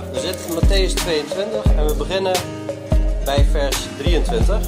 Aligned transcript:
We 0.00 0.20
zitten 0.20 0.46
in 0.46 0.54
Matthäus 0.54 0.94
22 0.94 1.64
en 1.64 1.86
we 1.86 1.94
beginnen 1.94 2.32
bij 3.24 3.44
vers 3.44 3.86
23. 3.98 4.58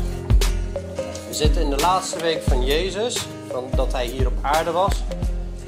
We 1.28 1.34
zitten 1.34 1.62
in 1.62 1.70
de 1.70 1.76
laatste 1.76 2.18
week 2.18 2.42
van 2.42 2.64
Jezus, 2.64 3.26
van 3.50 3.68
dat 3.76 3.92
hij 3.92 4.06
hier 4.06 4.26
op 4.26 4.32
aarde 4.42 4.70
was. 4.70 4.92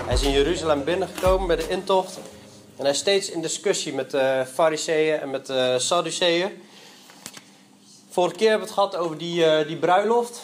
Hij 0.04 0.14
is 0.14 0.22
in 0.22 0.30
Jeruzalem 0.30 0.84
binnengekomen 0.84 1.46
bij 1.46 1.56
de 1.56 1.68
intocht. 1.68 2.16
En 2.76 2.82
hij 2.82 2.90
is 2.90 2.98
steeds 2.98 3.30
in 3.30 3.42
discussie 3.42 3.94
met 3.94 4.10
de 4.10 4.44
fariseeën 4.52 5.20
en 5.20 5.30
met 5.30 5.46
de 5.46 5.76
Sadduceeën. 5.78 6.62
Vorige 8.10 8.36
keer 8.36 8.48
hebben 8.48 8.68
we 8.68 8.74
het 8.74 8.82
gehad 8.84 9.04
over 9.04 9.18
die, 9.18 9.44
uh, 9.44 9.66
die 9.66 9.76
bruiloft. 9.76 10.40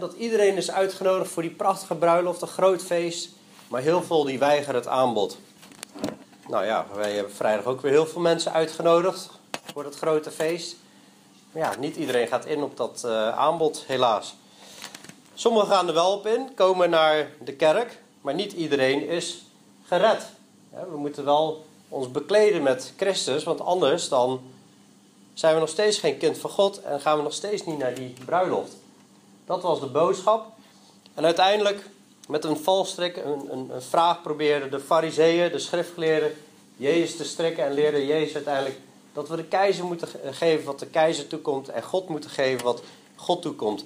Dat 0.00 0.12
iedereen 0.12 0.56
is 0.56 0.70
uitgenodigd 0.70 1.30
voor 1.30 1.42
die 1.42 1.50
prachtige 1.50 1.94
bruiloft, 1.94 2.42
een 2.42 2.48
groot 2.48 2.82
feest. 2.82 3.28
Maar 3.68 3.80
heel 3.80 4.02
veel 4.02 4.24
die 4.24 4.38
weigeren 4.38 4.74
het 4.74 4.88
aanbod. 4.88 5.38
Nou 6.48 6.64
ja, 6.64 6.86
wij 6.94 7.12
hebben 7.12 7.32
vrijdag 7.32 7.64
ook 7.64 7.80
weer 7.80 7.92
heel 7.92 8.06
veel 8.06 8.20
mensen 8.20 8.52
uitgenodigd 8.52 9.30
voor 9.72 9.82
dat 9.82 9.96
grote 9.96 10.30
feest. 10.30 10.76
Maar 11.52 11.62
ja, 11.62 11.78
niet 11.78 11.96
iedereen 11.96 12.26
gaat 12.26 12.46
in 12.46 12.62
op 12.62 12.76
dat 12.76 13.02
uh, 13.06 13.28
aanbod, 13.28 13.84
helaas. 13.86 14.34
Sommigen 15.34 15.68
gaan 15.68 15.88
er 15.88 15.94
wel 15.94 16.12
op 16.12 16.26
in, 16.26 16.54
komen 16.54 16.90
naar 16.90 17.30
de 17.44 17.52
kerk, 17.52 18.02
maar 18.20 18.34
niet 18.34 18.52
iedereen 18.52 19.08
is 19.08 19.42
gered. 19.86 20.26
we 20.70 20.96
moeten 20.96 21.24
wel 21.24 21.64
ons 21.88 22.10
bekleden 22.10 22.62
met 22.62 22.92
Christus, 22.96 23.44
want 23.44 23.60
anders 23.60 24.08
dan 24.08 24.40
zijn 25.34 25.54
we 25.54 25.60
nog 25.60 25.68
steeds 25.68 25.98
geen 25.98 26.18
kind 26.18 26.38
van 26.38 26.50
God 26.50 26.82
en 26.82 27.00
gaan 27.00 27.16
we 27.16 27.22
nog 27.22 27.32
steeds 27.32 27.64
niet 27.64 27.78
naar 27.78 27.94
die 27.94 28.14
bruiloft. 28.24 28.76
Dat 29.46 29.62
was 29.62 29.80
de 29.80 29.86
boodschap. 29.86 30.46
En 31.14 31.24
uiteindelijk 31.24 31.88
met 32.28 32.44
een 32.44 32.56
valstrik, 32.56 33.16
een, 33.16 33.48
een, 33.52 33.70
een 33.74 33.82
vraag 33.82 34.22
probeerden 34.22 34.70
de 34.70 34.80
fariseeën, 34.80 35.52
de 35.52 35.58
schriftgeleerden, 35.58 36.36
Jezus 36.76 37.16
te 37.16 37.24
strikken 37.24 37.64
en 37.64 37.72
leerden 37.72 38.06
Jezus 38.06 38.34
uiteindelijk 38.34 38.78
dat 39.12 39.28
we 39.28 39.36
de 39.36 39.44
keizer 39.44 39.84
moeten 39.84 40.08
geven 40.30 40.64
wat 40.64 40.78
de 40.78 40.86
keizer 40.86 41.26
toekomt 41.26 41.68
en 41.68 41.82
God 41.82 42.08
moeten 42.08 42.30
geven 42.30 42.64
wat 42.64 42.82
God 43.16 43.42
toekomt. 43.42 43.84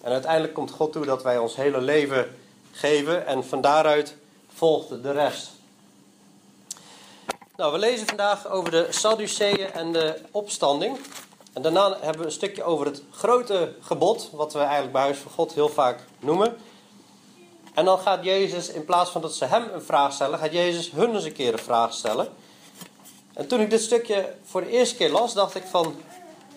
En 0.00 0.12
uiteindelijk 0.12 0.54
komt 0.54 0.70
God 0.70 0.92
toe 0.92 1.04
dat 1.04 1.22
wij 1.22 1.38
ons 1.38 1.56
hele 1.56 1.80
leven 1.80 2.36
geven 2.72 3.26
en 3.26 3.44
van 3.44 3.60
daaruit 3.60 4.14
volgt 4.54 5.02
de 5.02 5.12
rest. 5.12 5.50
Nou, 7.56 7.72
we 7.72 7.78
lezen 7.78 8.06
vandaag 8.06 8.48
over 8.48 8.70
de 8.70 8.86
Sadduceeën 8.90 9.72
en 9.72 9.92
de 9.92 10.20
opstanding. 10.30 10.98
En 11.52 11.62
daarna 11.62 11.96
hebben 12.00 12.18
we 12.18 12.26
een 12.26 12.32
stukje 12.32 12.62
over 12.62 12.86
het 12.86 13.02
grote 13.10 13.74
gebod, 13.80 14.30
wat 14.32 14.52
we 14.52 14.58
eigenlijk 14.58 14.92
bij 14.92 15.02
Huis 15.02 15.18
van 15.18 15.30
God 15.30 15.52
heel 15.52 15.68
vaak 15.68 16.04
noemen. 16.18 16.56
En 17.74 17.84
dan 17.84 17.98
gaat 17.98 18.24
Jezus, 18.24 18.68
in 18.68 18.84
plaats 18.84 19.10
van 19.10 19.20
dat 19.20 19.34
ze 19.34 19.44
hem 19.44 19.68
een 19.72 19.82
vraag 19.82 20.12
stellen, 20.12 20.38
gaat 20.38 20.52
Jezus 20.52 20.90
hun 20.90 21.14
eens 21.14 21.24
een 21.24 21.32
keer 21.32 21.52
een 21.52 21.58
vraag 21.58 21.94
stellen. 21.94 22.28
En 23.32 23.46
toen 23.46 23.60
ik 23.60 23.70
dit 23.70 23.82
stukje 23.82 24.34
voor 24.44 24.60
de 24.60 24.70
eerste 24.70 24.96
keer 24.96 25.10
las, 25.10 25.34
dacht 25.34 25.54
ik 25.54 25.64
van, 25.70 25.96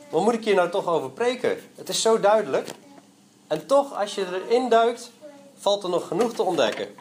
wat 0.10 0.22
moet 0.22 0.34
ik 0.34 0.44
hier 0.44 0.56
nou 0.56 0.70
toch 0.70 0.88
over 0.88 1.10
preken? 1.10 1.60
Het 1.76 1.90
is 1.90 2.02
zo 2.02 2.20
duidelijk. 2.20 2.70
En 3.48 3.66
toch, 3.66 3.94
als 4.00 4.16
je 4.16 4.26
erin 4.26 4.70
duikt, 4.70 5.12
valt 5.58 5.84
er 5.84 5.90
nog 5.90 6.08
genoeg 6.08 6.34
te 6.34 6.44
ontdekken. 6.44 6.96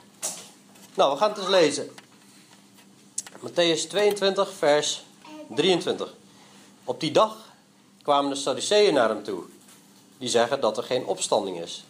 Nou, 0.94 1.12
we 1.12 1.18
gaan 1.18 1.28
het 1.28 1.38
eens 1.38 1.48
lezen. 1.48 1.90
Matthäus 3.40 3.88
22, 3.88 4.52
vers 4.52 5.04
23. 5.48 6.14
Op 6.84 7.00
die 7.00 7.10
dag 7.10 7.36
kwamen 8.02 8.30
de 8.30 8.36
Sadduceeën 8.36 8.94
naar 8.94 9.08
hem 9.08 9.22
toe. 9.22 9.42
Die 10.18 10.28
zeggen 10.28 10.60
dat 10.60 10.76
er 10.76 10.82
geen 10.82 11.06
opstanding 11.06 11.60
is. 11.60 11.84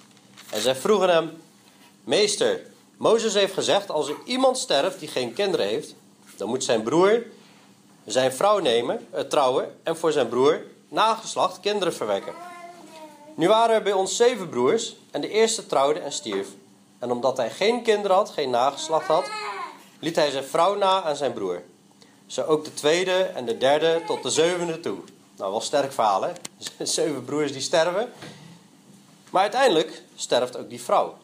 En 0.50 0.60
zij 0.60 0.74
vroegen 0.74 1.08
hem: 1.08 1.42
Meester, 2.06 2.60
Mozes 2.96 3.34
heeft 3.34 3.54
gezegd: 3.54 3.90
als 3.90 4.08
er 4.08 4.16
iemand 4.24 4.58
sterft 4.58 4.98
die 4.98 5.08
geen 5.08 5.32
kinderen 5.32 5.66
heeft, 5.66 5.94
dan 6.36 6.48
moet 6.48 6.64
zijn 6.64 6.82
broer 6.82 7.22
zijn 8.04 8.32
vrouw 8.32 8.58
nemen, 8.58 9.06
uh, 9.14 9.20
trouwen 9.20 9.76
en 9.82 9.96
voor 9.96 10.12
zijn 10.12 10.28
broer 10.28 10.62
nageslacht 10.88 11.60
kinderen 11.60 11.94
verwekken. 11.94 12.34
Nu 13.34 13.48
waren 13.48 13.74
er 13.74 13.82
bij 13.82 13.92
ons 13.92 14.16
zeven 14.16 14.48
broers 14.48 14.96
en 15.10 15.20
de 15.20 15.28
eerste 15.28 15.66
trouwde 15.66 16.00
en 16.00 16.12
stierf. 16.12 16.48
En 16.98 17.10
omdat 17.10 17.36
hij 17.36 17.50
geen 17.50 17.82
kinderen 17.82 18.16
had, 18.16 18.30
geen 18.30 18.50
nageslacht 18.50 19.06
had, 19.06 19.30
liet 20.00 20.16
hij 20.16 20.30
zijn 20.30 20.44
vrouw 20.44 20.74
na 20.74 21.02
aan 21.02 21.16
zijn 21.16 21.32
broer. 21.32 21.62
Zo 22.26 22.42
ook 22.42 22.64
de 22.64 22.74
tweede 22.74 23.22
en 23.22 23.44
de 23.44 23.58
derde 23.58 24.02
tot 24.06 24.22
de 24.22 24.30
zevende 24.30 24.80
toe. 24.80 24.98
Nou, 25.36 25.50
wel 25.50 25.60
sterk 25.60 25.92
verhaal, 25.92 26.22
hè? 26.22 26.32
Zeven 26.84 27.24
broers 27.24 27.52
die 27.52 27.60
sterven. 27.60 28.12
Maar 29.30 29.42
uiteindelijk 29.42 30.02
sterft 30.14 30.56
ook 30.56 30.68
die 30.68 30.82
vrouw. 30.82 31.16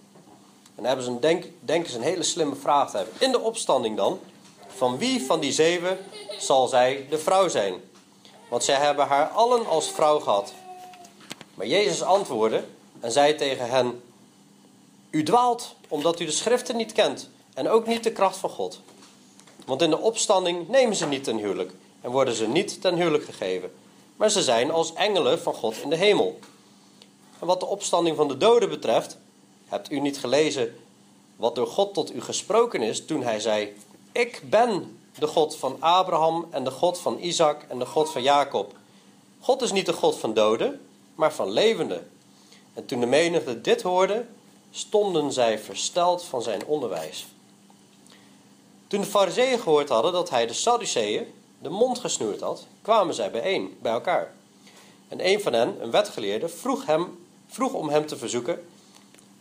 En 0.75 0.85
hebben 0.85 1.05
ze 1.05 1.11
een 1.11 1.21
denk, 1.21 1.45
denken 1.61 1.91
ze 1.91 1.97
een 1.97 2.03
hele 2.03 2.23
slimme 2.23 2.55
vraag 2.55 2.91
te 2.91 2.97
hebben. 2.97 3.15
In 3.19 3.33
de 3.33 3.41
opstanding 3.41 3.97
dan, 3.97 4.21
van 4.67 4.99
wie 4.99 5.23
van 5.23 5.41
die 5.41 5.53
zeven 5.53 5.99
zal 6.39 6.69
zij 6.69 7.07
de 7.11 7.19
vrouw 7.19 7.49
zijn? 7.49 7.75
Want 8.49 8.65
zij 8.65 8.75
hebben 8.75 9.07
haar 9.07 9.29
allen 9.29 9.67
als 9.67 9.91
vrouw 9.91 10.21
gehad. 10.21 10.53
Maar 11.55 11.67
Jezus 11.67 12.03
antwoordde 12.03 12.65
en 13.01 13.13
zei 13.13 13.35
tegen 13.35 13.71
hen: 13.71 14.03
U 15.11 15.23
dwaalt 15.23 15.75
omdat 15.89 16.21
u 16.21 16.25
de 16.25 16.31
schriften 16.31 16.77
niet 16.77 16.93
kent 16.93 17.29
en 17.55 17.69
ook 17.69 17.87
niet 17.87 18.05
de 18.05 18.13
kracht 18.13 18.37
van 18.37 18.51
God. 18.51 18.81
Want 19.67 19.83
in 19.83 19.91
de 19.91 19.99
opstanding 19.99 20.69
nemen 20.69 20.97
ze 20.97 21.07
niet 21.07 21.25
ten 21.25 21.37
huwelijk 21.37 21.73
en 22.01 22.11
worden 22.11 22.35
ze 22.35 22.49
niet 22.49 22.81
ten 22.81 22.97
huwelijk 22.97 23.25
gegeven, 23.25 23.73
maar 24.17 24.31
ze 24.31 24.43
zijn 24.43 24.71
als 24.71 24.93
engelen 24.93 25.41
van 25.41 25.55
God 25.55 25.77
in 25.83 25.91
de 25.91 25.97
hemel. 25.97 26.39
En 27.41 27.47
wat 27.47 27.61
de 27.61 27.67
opstanding 27.67 28.17
van 28.17 28.29
de 28.29 28.37
doden 28.37 28.69
betreft, 28.69 29.19
hebt 29.73 29.91
u 29.91 30.01
niet 30.01 30.19
gelezen 30.19 30.75
wat 31.37 31.55
door 31.55 31.67
God 31.67 31.95
tot 31.95 32.15
u 32.15 32.21
gesproken 32.21 32.83
is 32.83 33.05
toen 33.05 33.23
hij 33.23 33.41
zei: 33.41 33.77
Ik 34.13 34.43
ben 34.51 34.99
de 35.19 35.27
God 35.27 35.57
van 35.57 35.77
Abraham 35.81 36.47
en 36.51 36.65
de 36.65 36.71
God 36.71 36.99
van 36.99 37.19
Isaac 37.21 37.63
en 37.69 37.79
de 37.79 37.87
God 37.87 38.11
van 38.11 38.23
Jacob. 38.23 38.75
God 39.41 39.63
is 39.63 39.73
niet 39.73 39.87
de 39.87 39.93
God 39.93 40.17
van 40.17 40.35
doden, 40.35 40.81
maar 41.15 41.33
van 41.33 41.51
levenden. 41.51 42.11
En 42.75 42.87
toen 42.87 43.01
de 43.01 43.07
menigte 43.07 43.61
dit 43.61 43.83
hoorde, 43.83 44.27
stonden 44.71 45.33
zij 45.33 45.59
versteld 45.59 46.23
van 46.23 46.43
zijn 46.43 46.67
onderwijs. 46.67 47.27
Toen 48.87 49.01
de 49.01 49.07
fariseeën 49.07 49.59
gehoord 49.59 49.89
hadden 49.89 50.13
dat 50.13 50.31
hij 50.31 50.47
de 50.47 50.53
Sadduceeën 50.53 51.27
de 51.59 51.69
mond 51.69 51.99
gesnoerd 51.99 52.41
had, 52.41 52.67
kwamen 52.83 53.15
zij 53.15 53.31
bijeen, 53.31 53.77
bij 53.83 53.93
elkaar. 53.93 54.35
En 55.09 55.27
een 55.27 55.41
van 55.41 55.53
hen, 55.53 55.83
een 55.83 55.91
wetgeleerde, 55.91 56.49
vroeg, 56.49 56.87
hem, 56.87 57.27
vroeg 57.47 57.73
om 57.73 57.89
hem 57.89 58.07
te 58.07 58.17
verzoeken: 58.17 58.67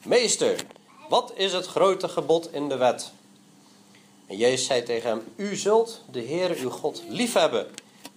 Meester, 0.05 0.65
wat 1.09 1.31
is 1.35 1.53
het 1.53 1.65
grote 1.65 2.07
gebod 2.07 2.53
in 2.53 2.69
de 2.69 2.77
wet? 2.77 3.11
En 4.27 4.37
Jezus 4.37 4.65
zei 4.65 4.83
tegen 4.83 5.09
hem: 5.09 5.21
U 5.35 5.55
zult 5.55 6.01
de 6.11 6.21
Heere 6.23 6.55
uw 6.55 6.69
God 6.69 7.03
liefhebben. 7.07 7.67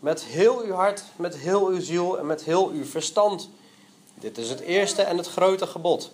Met 0.01 0.25
heel 0.25 0.63
uw 0.63 0.73
hart, 0.73 1.03
met 1.17 1.37
heel 1.37 1.67
uw 1.67 1.81
ziel 1.81 2.19
en 2.19 2.27
met 2.27 2.45
heel 2.45 2.69
uw 2.69 2.85
verstand. 2.85 3.49
Dit 4.15 4.39
is 4.39 4.49
het 4.49 4.61
eerste 4.61 5.03
en 5.03 5.17
het 5.17 5.27
grote 5.27 5.67
gebod. 5.67 6.11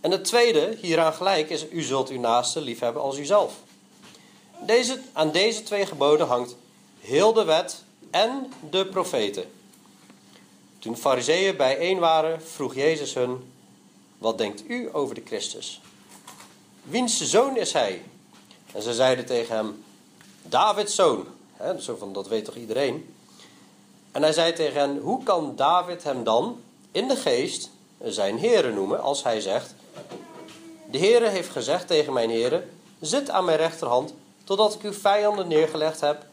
En 0.00 0.10
het 0.10 0.24
tweede, 0.24 0.76
hieraan 0.80 1.14
gelijk, 1.14 1.50
is: 1.50 1.66
U 1.70 1.82
zult 1.82 2.08
uw 2.08 2.20
naaste 2.20 2.60
liefhebben 2.60 3.02
als 3.02 3.18
uzelf. 3.18 3.54
Deze, 4.66 5.00
aan 5.12 5.30
deze 5.30 5.62
twee 5.62 5.86
geboden 5.86 6.26
hangt 6.26 6.56
heel 7.00 7.32
de 7.32 7.44
wet 7.44 7.84
en 8.10 8.52
de 8.70 8.86
profeten. 8.86 9.44
Toen 10.78 10.92
de 10.92 10.98
fariseeën 10.98 11.56
bijeen 11.56 11.98
waren, 11.98 12.42
vroeg 12.42 12.74
Jezus 12.74 13.14
hun: 13.14 13.49
Wat 14.20 14.38
denkt 14.38 14.68
u 14.68 14.88
over 14.92 15.14
de 15.14 15.22
Christus? 15.24 15.80
Wiens 16.82 17.20
zoon 17.20 17.56
is 17.56 17.72
hij? 17.72 18.02
En 18.72 18.82
ze 18.82 18.94
zeiden 18.94 19.26
tegen 19.26 19.56
hem: 19.56 19.84
Davids 20.42 20.94
zoon. 20.94 21.26
zo 21.78 21.96
van, 21.96 22.12
dat 22.12 22.28
weet 22.28 22.44
toch 22.44 22.56
iedereen? 22.56 23.14
En 24.12 24.22
hij 24.22 24.32
zei 24.32 24.52
tegen 24.52 24.80
hen: 24.80 24.98
Hoe 24.98 25.22
kan 25.22 25.56
David 25.56 26.02
hem 26.02 26.24
dan 26.24 26.60
in 26.92 27.08
de 27.08 27.16
geest 27.16 27.70
zijn 28.02 28.38
Heere 28.38 28.72
noemen 28.72 29.02
als 29.02 29.22
hij 29.22 29.40
zegt: 29.40 29.74
De 30.90 30.98
Heere 30.98 31.28
heeft 31.28 31.50
gezegd 31.50 31.86
tegen 31.86 32.12
mijn 32.12 32.30
Heere: 32.30 32.64
Zit 33.00 33.30
aan 33.30 33.44
mijn 33.44 33.58
rechterhand 33.58 34.14
totdat 34.44 34.74
ik 34.74 34.82
uw 34.82 34.92
vijanden 34.92 35.48
neergelegd 35.48 36.00
heb 36.00 36.24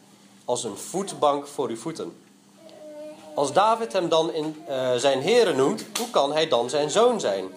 als 0.44 0.64
een 0.64 0.76
voetbank 0.76 1.46
voor 1.46 1.68
uw 1.68 1.76
voeten. 1.76 2.22
Als 3.34 3.52
David 3.52 3.92
hem 3.92 4.08
dan 4.08 4.32
in 4.32 4.62
uh, 4.68 4.94
zijn 4.94 5.20
heren 5.20 5.56
noemt, 5.56 5.84
hoe 5.98 6.10
kan 6.10 6.32
hij 6.32 6.48
dan 6.48 6.70
zijn 6.70 6.90
zoon 6.90 7.20
zijn? 7.20 7.48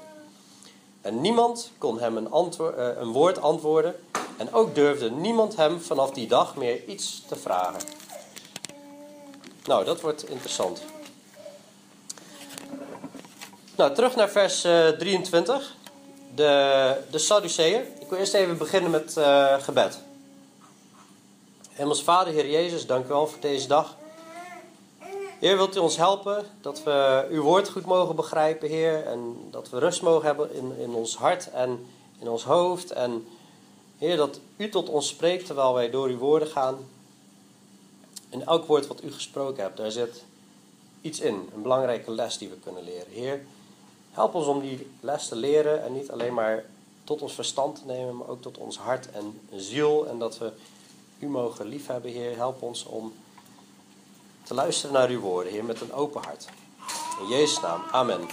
En 1.01 1.21
niemand 1.21 1.71
kon 1.77 2.00
hem 2.00 2.18
een, 2.18 2.31
antwoord, 2.31 2.77
uh, 2.77 2.88
een 2.98 3.12
woord 3.12 3.42
antwoorden 3.42 3.95
en 4.38 4.53
ook 4.53 4.75
durfde 4.75 5.12
niemand 5.12 5.56
hem 5.56 5.81
vanaf 5.81 6.12
die 6.12 6.27
dag 6.27 6.56
meer 6.56 6.86
iets 6.86 7.24
te 7.27 7.36
vragen. 7.36 7.80
Nou, 9.65 9.86
dat 9.86 10.01
wordt 10.01 10.30
interessant. 10.30 10.81
Nou, 13.75 13.94
terug 13.94 14.15
naar 14.15 14.30
vers 14.30 14.65
uh, 14.65 14.88
23. 14.88 15.75
De, 16.36 16.95
de 17.12 17.18
Sadduceeën. 17.18 17.81
Ik 18.00 18.09
wil 18.09 18.19
eerst 18.19 18.33
even 18.33 18.57
beginnen 18.57 18.92
met 18.92 19.15
uh, 19.18 19.54
gebed. 19.62 20.00
Hemels 21.69 22.04
Vader, 22.04 22.33
Heer 22.33 22.50
Jezus, 22.50 22.86
dank 22.86 23.06
u 23.06 23.07
wel 23.07 23.27
voor 23.27 23.39
deze 23.39 23.68
dag. 23.68 23.95
Heer, 25.41 25.57
wilt 25.57 25.75
u 25.75 25.79
ons 25.79 25.97
helpen 25.97 26.45
dat 26.61 26.83
we 26.83 27.27
uw 27.29 27.41
woord 27.41 27.69
goed 27.69 27.85
mogen 27.85 28.15
begrijpen, 28.15 28.69
Heer. 28.69 29.05
En 29.05 29.47
dat 29.51 29.69
we 29.69 29.79
rust 29.79 30.01
mogen 30.01 30.25
hebben 30.25 30.53
in, 30.53 30.77
in 30.77 30.93
ons 30.93 31.15
hart 31.15 31.51
en 31.51 31.85
in 32.19 32.29
ons 32.29 32.43
hoofd. 32.43 32.91
En 32.91 33.27
Heer, 33.97 34.17
dat 34.17 34.39
u 34.57 34.69
tot 34.69 34.89
ons 34.89 35.07
spreekt 35.07 35.45
terwijl 35.45 35.73
wij 35.73 35.89
door 35.89 36.07
uw 36.07 36.17
woorden 36.17 36.47
gaan. 36.47 36.77
in 38.29 38.45
elk 38.45 38.65
woord 38.65 38.88
wat 38.88 39.03
u 39.03 39.11
gesproken 39.11 39.63
hebt, 39.63 39.77
daar 39.77 39.91
zit 39.91 40.23
iets 41.01 41.19
in. 41.19 41.49
Een 41.55 41.61
belangrijke 41.61 42.11
les 42.11 42.37
die 42.37 42.49
we 42.49 42.55
kunnen 42.55 42.83
leren. 42.83 43.11
Heer, 43.11 43.45
help 44.11 44.33
ons 44.33 44.47
om 44.47 44.59
die 44.59 44.87
les 44.99 45.27
te 45.27 45.35
leren 45.35 45.83
en 45.83 45.94
niet 45.94 46.11
alleen 46.11 46.33
maar 46.33 46.65
tot 47.03 47.21
ons 47.21 47.33
verstand 47.33 47.75
te 47.75 47.85
nemen, 47.85 48.17
maar 48.17 48.27
ook 48.27 48.41
tot 48.41 48.57
ons 48.57 48.77
hart 48.77 49.11
en 49.11 49.39
ziel. 49.55 50.07
En 50.07 50.19
dat 50.19 50.37
we 50.37 50.51
u 51.19 51.27
mogen 51.27 51.65
liefhebben, 51.65 52.11
Heer. 52.11 52.35
Help 52.35 52.61
ons 52.61 52.85
om 52.85 53.13
te 54.51 54.57
luisteren 54.57 54.94
naar 54.94 55.09
uw 55.09 55.19
woorden, 55.19 55.51
Heer, 55.51 55.63
met 55.63 55.81
een 55.81 55.94
open 55.94 56.24
hart. 56.24 56.48
In 57.19 57.27
Jezus' 57.27 57.59
naam, 57.59 57.83
amen. 57.92 58.27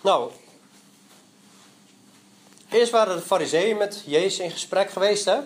Nou, 0.00 0.30
eerst 2.70 2.92
waren 2.92 3.16
de 3.16 3.22
fariseeën 3.22 3.76
met 3.76 4.02
Jezus 4.06 4.38
in 4.38 4.50
gesprek 4.50 4.90
geweest, 4.90 5.24
hè? 5.24 5.38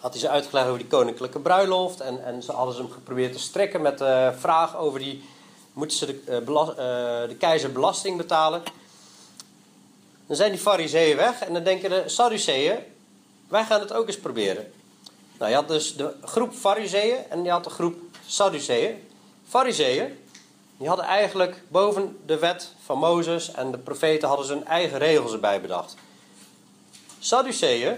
Had 0.00 0.12
hij 0.12 0.20
ze 0.20 0.28
uitgelegd 0.28 0.66
over 0.66 0.78
die 0.78 0.88
koninklijke 0.88 1.38
bruiloft 1.38 2.00
en, 2.00 2.24
en 2.24 2.42
ze 2.42 2.52
hadden 2.52 2.74
ze 2.74 2.80
hem 2.80 2.90
geprobeerd 2.90 3.32
te 3.32 3.38
strekken 3.38 3.82
met 3.82 3.98
de 3.98 4.32
vraag 4.38 4.76
over 4.76 4.98
die, 4.98 5.24
moeten 5.72 5.96
ze 5.96 6.06
de, 6.06 6.20
uh, 6.28 7.28
de 7.28 7.36
keizer 7.38 7.72
belasting 7.72 8.16
betalen? 8.16 8.62
Dan 10.26 10.36
zijn 10.36 10.50
die 10.50 10.60
fariseeën 10.60 11.16
weg 11.16 11.40
en 11.40 11.52
dan 11.52 11.64
denken 11.64 11.90
de 11.90 12.02
Sadduceeën, 12.06 12.78
wij 13.48 13.64
gaan 13.64 13.80
het 13.80 13.92
ook 13.92 14.06
eens 14.06 14.18
proberen. 14.18 14.72
Nou, 15.42 15.54
je 15.54 15.60
had 15.60 15.68
dus 15.68 15.96
de 15.96 16.14
groep 16.24 16.52
fariseeën 16.52 17.18
en 17.28 17.44
je 17.44 17.50
had 17.50 17.64
de 17.64 17.70
groep 17.70 17.96
Sadduceeën. 18.26 19.08
Fariseeën, 19.48 20.18
die 20.76 20.88
hadden 20.88 21.06
eigenlijk 21.06 21.62
boven 21.68 22.20
de 22.26 22.38
wet 22.38 22.72
van 22.84 22.98
Mozes 22.98 23.52
en 23.52 23.70
de 23.70 23.78
profeten 23.78 24.28
hadden 24.28 24.46
ze 24.46 24.52
hun 24.52 24.66
eigen 24.66 24.98
regels 24.98 25.32
erbij 25.32 25.60
bedacht. 25.60 25.96
Sadduceeën, 27.18 27.96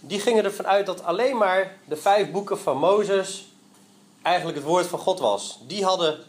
die 0.00 0.20
gingen 0.20 0.44
ervan 0.44 0.66
uit 0.66 0.86
dat 0.86 1.04
alleen 1.04 1.36
maar 1.36 1.76
de 1.84 1.96
vijf 1.96 2.30
boeken 2.30 2.58
van 2.58 2.78
Mozes 2.78 3.46
eigenlijk 4.22 4.56
het 4.56 4.66
woord 4.66 4.86
van 4.86 4.98
God 4.98 5.18
was. 5.18 5.58
Die 5.66 5.84
hadden 5.84 6.24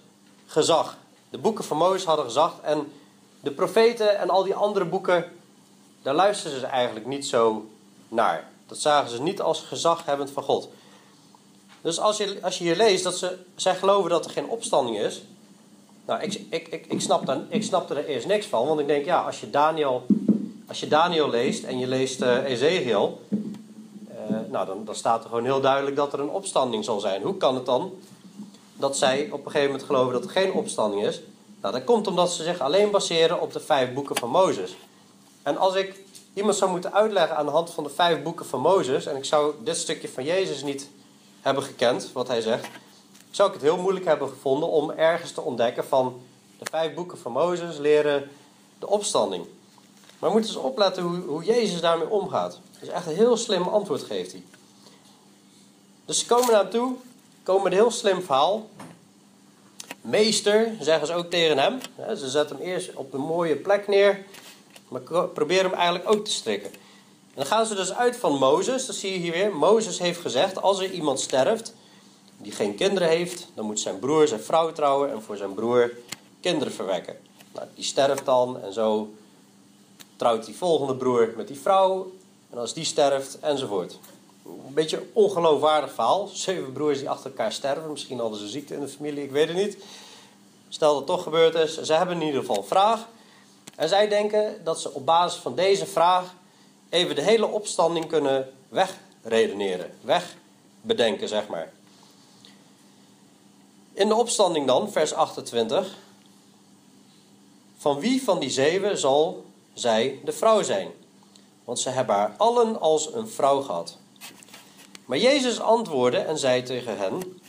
gezag. 0.46 0.98
De 1.30 1.38
boeken 1.38 1.64
van 1.64 1.78
Mozes 1.78 2.06
hadden 2.06 2.26
gezag 2.26 2.54
en 2.62 2.92
de 3.40 3.52
profeten 3.52 4.18
en 4.18 4.30
al 4.30 4.44
die 4.44 4.56
andere 4.56 4.86
boeken, 4.86 5.32
daar 6.02 6.16
luisterden 6.16 6.60
ze 6.60 6.66
eigenlijk 6.66 7.06
niet 7.06 7.26
zo 7.26 7.70
naar. 8.08 8.54
Dat 8.68 8.78
zagen 8.78 9.10
ze 9.10 9.22
niet 9.22 9.42
als 9.42 9.60
gezaghebbend 9.60 10.32
van 10.32 10.44
God. 10.44 10.70
Dus 11.82 12.00
als 12.00 12.18
je, 12.18 12.38
als 12.42 12.58
je 12.58 12.64
hier 12.64 12.76
leest 12.76 13.04
dat 13.04 13.18
ze, 13.18 13.38
zij 13.56 13.76
geloven 13.76 14.10
dat 14.10 14.26
er 14.26 14.32
geen 14.32 14.50
opstanding 14.50 14.98
is. 14.98 15.22
Nou, 16.06 16.22
ik, 16.22 16.34
ik, 16.50 16.68
ik, 16.68 16.86
ik, 16.86 17.02
snap 17.02 17.26
dan, 17.26 17.46
ik 17.50 17.64
snapte 17.64 17.94
er 17.94 18.06
eerst 18.06 18.28
niks 18.28 18.46
van. 18.46 18.68
Want 18.68 18.80
ik 18.80 18.88
denk, 18.88 19.06
ja, 19.06 19.22
als 19.22 19.40
je 19.40 19.50
Daniel, 19.50 20.06
als 20.68 20.80
je 20.80 20.88
Daniel 20.88 21.30
leest 21.30 21.64
en 21.64 21.80
je 21.80 21.88
leest 21.88 22.22
uh, 22.22 22.44
Ezekiel. 22.44 23.22
Uh, 23.30 24.38
nou, 24.52 24.66
dan, 24.66 24.86
dan 24.86 24.96
staat 24.96 25.24
er 25.24 25.30
gewoon 25.30 25.44
heel 25.44 25.62
duidelijk 25.62 25.96
dat 25.96 26.14
er 26.14 26.20
een 26.20 26.30
opstanding 26.30 26.84
zal 26.84 27.00
zijn. 27.00 27.22
Hoe 27.22 27.38
kan 27.38 27.56
het 27.56 27.66
dan 27.66 27.94
dat 28.74 28.98
zij 28.98 29.30
op 29.32 29.46
een 29.46 29.52
gegeven 29.52 29.72
moment 29.72 29.84
geloven 29.84 30.14
dat 30.14 30.24
er 30.24 30.30
geen 30.30 30.54
opstanding 30.54 31.06
is? 31.06 31.22
Nou, 31.62 31.74
dat 31.74 31.84
komt 31.84 32.08
omdat 32.08 32.32
ze 32.32 32.44
zich 32.44 32.60
alleen 32.60 32.92
baseren 32.92 33.42
op 33.42 33.54
de 33.54 33.60
vijf 33.60 33.94
boeken 33.94 34.16
van 34.16 34.30
Mozes. 34.30 34.76
En 35.44 35.58
als 35.58 35.76
ik 35.76 36.05
iemand 36.36 36.56
zou 36.56 36.72
moeten 36.72 36.94
uitleggen 36.94 37.38
aan 37.38 37.46
de 37.46 37.52
hand 37.52 37.70
van 37.70 37.84
de 37.84 37.90
vijf 37.90 38.24
boeken 38.24 38.46
van 38.46 38.60
Mozes. 38.60 39.06
en 39.06 39.16
ik 39.16 39.26
zou 39.26 39.54
dit 39.64 39.78
stukje 39.78 40.10
van 40.10 40.24
Jezus 40.24 40.64
niet 40.64 40.90
hebben 41.42 41.64
gekend, 41.64 42.12
wat 42.14 42.28
hij 42.28 42.42
zegt. 42.42 42.68
zou 43.32 43.48
ik 43.48 43.54
het 43.54 43.64
heel 43.64 43.78
moeilijk 43.78 44.06
hebben 44.06 44.30
gevonden 44.30 44.70
om 44.70 44.92
ergens 44.92 45.32
te 45.32 45.42
ontdekken 45.42 45.86
van. 45.86 46.22
de 46.60 46.66
vijf 46.72 46.94
boeken 46.94 47.18
van 47.18 47.32
Mozes 47.32 47.78
leren 47.78 48.30
de 48.80 48.88
opstanding. 48.88 49.46
Maar 50.20 50.30
we 50.30 50.36
moeten 50.36 50.56
eens 50.56 50.66
opletten 50.66 51.04
hoe, 51.04 51.18
hoe 51.18 51.44
Jezus 51.44 51.82
daarmee 51.82 52.10
omgaat. 52.10 52.60
Dus 52.80 52.90
echt 52.90 53.08
een 53.08 53.16
heel 53.16 53.38
slim 53.38 53.64
antwoord 53.64 54.04
geeft 54.04 54.32
hij. 54.32 54.44
Dus 56.06 56.20
ze 56.20 56.26
komen 56.26 56.52
naar 56.52 56.62
hem 56.62 56.70
toe, 56.70 56.96
komen 57.44 57.64
met 57.64 57.72
een 57.72 57.78
heel 57.78 57.92
slim 57.92 58.22
verhaal. 58.22 58.70
Meester, 60.02 60.72
zeggen 60.80 61.08
ze 61.08 61.14
ook 61.14 61.30
tegen 61.30 61.58
hem. 61.58 61.80
Ze 62.18 62.30
zetten 62.30 62.58
hem 62.58 62.66
eerst 62.66 62.94
op 62.94 63.14
een 63.14 63.22
mooie 63.22 63.56
plek 63.56 63.88
neer. 63.88 64.26
Maar 64.88 65.28
proberen 65.28 65.70
hem 65.70 65.74
eigenlijk 65.74 66.10
ook 66.10 66.26
te 66.26 66.32
strikken. 66.32 66.72
En 66.72 67.42
dan 67.42 67.46
gaan 67.46 67.66
ze 67.66 67.76
dus 67.76 67.94
uit 67.94 68.16
van 68.16 68.38
Mozes. 68.38 68.86
Dat 68.86 68.96
zie 68.96 69.12
je 69.12 69.18
hier 69.18 69.32
weer. 69.32 69.56
Mozes 69.56 70.00
heeft 70.00 70.20
gezegd: 70.20 70.62
als 70.62 70.80
er 70.80 70.92
iemand 70.92 71.20
sterft 71.20 71.74
die 72.38 72.52
geen 72.52 72.76
kinderen 72.76 73.08
heeft, 73.08 73.48
dan 73.54 73.66
moet 73.66 73.80
zijn 73.80 74.00
broer 74.00 74.28
zijn 74.28 74.40
vrouw 74.40 74.72
trouwen 74.72 75.12
en 75.12 75.22
voor 75.22 75.38
zijn 75.38 75.54
broer 75.54 75.92
kinderen 76.42 76.74
verwekken. 76.74 77.18
Nou, 77.54 77.68
die 77.76 77.84
sterft 77.84 78.26
dan 78.26 78.62
en 78.62 78.74
zo 78.74 79.14
trouwt 80.16 80.46
die 80.46 80.56
volgende 80.56 80.96
broer 80.96 81.34
met 81.38 81.48
die 81.48 81.60
vrouw. 81.60 82.12
En 82.50 82.58
als 82.58 82.74
die 82.74 82.86
sterft, 82.86 83.40
enzovoort. 83.40 84.00
Een 84.46 84.74
beetje 84.74 84.98
een 84.98 85.10
ongeloofwaardig 85.14 85.94
verhaal. 85.94 86.28
Zeven 86.28 86.72
broers 86.72 87.00
die 87.00 87.10
achter 87.10 87.30
elkaar 87.30 87.52
sterven. 87.52 87.92
Misschien 87.92 88.20
hadden 88.20 88.40
ze 88.40 88.48
ziekte 88.48 88.74
in 88.74 88.80
de 88.80 88.88
familie, 88.88 89.24
ik 89.24 89.32
weet 89.32 89.48
het 89.48 89.58
niet. 89.58 89.78
Stel 90.70 90.90
dat 90.90 90.98
het 90.98 91.08
toch 91.08 91.24
gebeurd 91.24 91.56
is. 91.56 91.82
Ze 91.82 91.94
hebben 91.94 92.16
in 92.16 92.26
ieder 92.26 92.40
geval 92.40 92.58
een 92.58 92.64
vraag. 92.64 93.08
En 93.76 93.90
zij 93.90 94.08
denken 94.08 94.64
dat 94.64 94.82
ze 94.82 94.94
op 94.94 95.06
basis 95.06 95.40
van 95.40 95.56
deze 95.56 95.86
vraag 95.86 96.34
even 96.90 97.16
de 97.16 97.22
hele 97.22 97.48
opstanding 97.48 98.08
kunnen 98.08 98.54
wegredeneren, 98.70 99.98
wegbedenken, 100.02 101.28
zeg 101.28 101.48
maar. 101.48 101.72
In 103.94 104.08
de 104.08 104.16
opstanding 104.16 104.68
dan, 104.68 104.92
vers 104.92 105.14
28. 105.14 105.98
Van 107.78 108.00
wie 108.00 108.24
van 108.24 108.40
die 108.40 108.50
zeven 108.50 108.98
zal 108.98 109.46
zij 109.74 110.20
de 110.26 110.32
vrouw 110.32 110.62
zijn? 110.64 110.92
Want 111.64 111.80
ze 111.80 111.90
hebben 111.90 112.16
haar 112.16 112.34
allen 112.38 112.80
als 112.80 113.14
een 113.14 113.28
vrouw 113.28 113.62
gehad. 113.62 113.98
Maar 115.06 115.18
Jezus 115.18 115.60
antwoordde 115.60 116.18
en 116.18 116.38
zei 116.38 116.64
tegen 116.64 116.98
hen: 116.98 117.40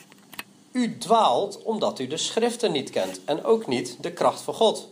U 0.72 0.98
dwaalt 0.98 1.62
omdat 1.62 1.98
u 1.98 2.06
de 2.06 2.16
schriften 2.16 2.72
niet 2.72 2.90
kent 2.90 3.20
en 3.24 3.44
ook 3.44 3.66
niet 3.66 3.96
de 4.00 4.12
kracht 4.12 4.40
van 4.40 4.54
God. 4.54 4.88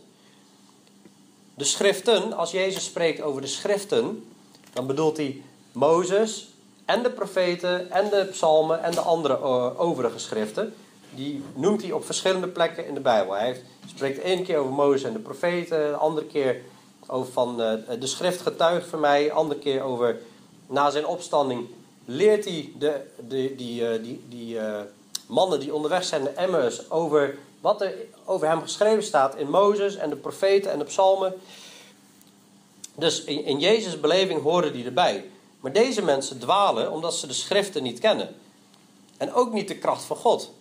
De 1.57 1.63
schriften, 1.63 2.33
als 2.33 2.51
Jezus 2.51 2.83
spreekt 2.83 3.21
over 3.21 3.41
de 3.41 3.47
schriften, 3.47 4.25
dan 4.73 4.87
bedoelt 4.87 5.17
hij 5.17 5.41
Mozes 5.71 6.49
en 6.85 7.03
de 7.03 7.09
profeten 7.09 7.91
en 7.91 8.09
de 8.09 8.27
psalmen 8.31 8.83
en 8.83 8.91
de 8.91 9.01
andere 9.01 9.33
eh, 9.33 9.79
overige 9.79 10.19
schriften. 10.19 10.73
Die 11.09 11.43
noemt 11.53 11.81
hij 11.81 11.91
op 11.91 12.05
verschillende 12.05 12.47
plekken 12.47 12.87
in 12.87 12.93
de 12.93 12.99
Bijbel. 12.99 13.33
Hij 13.33 13.61
spreekt 13.85 14.19
één 14.19 14.43
keer 14.43 14.57
over 14.57 14.71
Mozes 14.71 15.03
en 15.03 15.13
de 15.13 15.19
profeten, 15.19 15.89
de 15.89 15.95
andere 15.95 16.25
keer 16.25 16.61
over 17.07 17.31
van 17.31 17.61
uh, 17.61 17.99
de 17.99 18.07
schrift 18.07 18.41
getuigt 18.41 18.87
voor 18.87 18.99
mij, 18.99 19.23
de 19.23 19.31
andere 19.31 19.59
keer 19.59 19.81
over 19.81 20.17
na 20.67 20.89
zijn 20.89 21.05
opstanding 21.05 21.67
leert 22.05 22.45
hij 22.45 22.71
de, 22.79 23.01
de, 23.27 23.55
die, 23.55 23.81
uh, 23.81 24.03
die, 24.03 24.23
die 24.29 24.57
mannen 25.27 25.59
die 25.59 25.73
onderweg 25.73 26.03
zijn 26.03 26.23
naar 26.23 26.35
Emmaus 26.35 26.91
over 26.91 27.37
wat 27.65 27.81
er 27.81 27.93
over 28.25 28.47
hem 28.47 28.61
geschreven 28.61 29.03
staat 29.03 29.35
in 29.35 29.49
Mozes 29.49 29.95
en 29.95 30.09
de 30.09 30.15
profeten 30.15 30.71
en 30.71 30.79
de 30.79 30.85
psalmen. 30.85 31.33
Dus 32.95 33.23
in, 33.23 33.45
in 33.45 33.59
Jezus' 33.59 33.99
beleving 33.99 34.41
horen 34.41 34.73
die 34.73 34.85
erbij. 34.85 35.25
Maar 35.59 35.73
deze 35.73 36.01
mensen 36.01 36.39
dwalen 36.39 36.91
omdat 36.91 37.15
ze 37.15 37.27
de 37.27 37.33
schriften 37.33 37.83
niet 37.83 37.99
kennen. 37.99 38.35
En 39.17 39.33
ook 39.33 39.53
niet 39.53 39.67
de 39.67 39.77
kracht 39.77 40.03
van 40.03 40.15
God. 40.15 40.51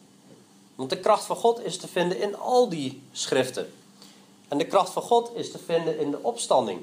Want 0.75 0.90
de 0.90 1.00
kracht 1.00 1.25
van 1.25 1.37
God 1.37 1.64
is 1.64 1.76
te 1.76 1.88
vinden 1.88 2.20
in 2.20 2.37
al 2.37 2.68
die 2.68 3.02
schriften. 3.12 3.73
En 4.49 4.58
de 4.58 4.66
kracht 4.66 4.92
van 4.92 5.02
God 5.02 5.30
is 5.34 5.50
te 5.50 5.58
vinden 5.58 5.99
in 5.99 6.11
de 6.11 6.18
opstanding. 6.23 6.82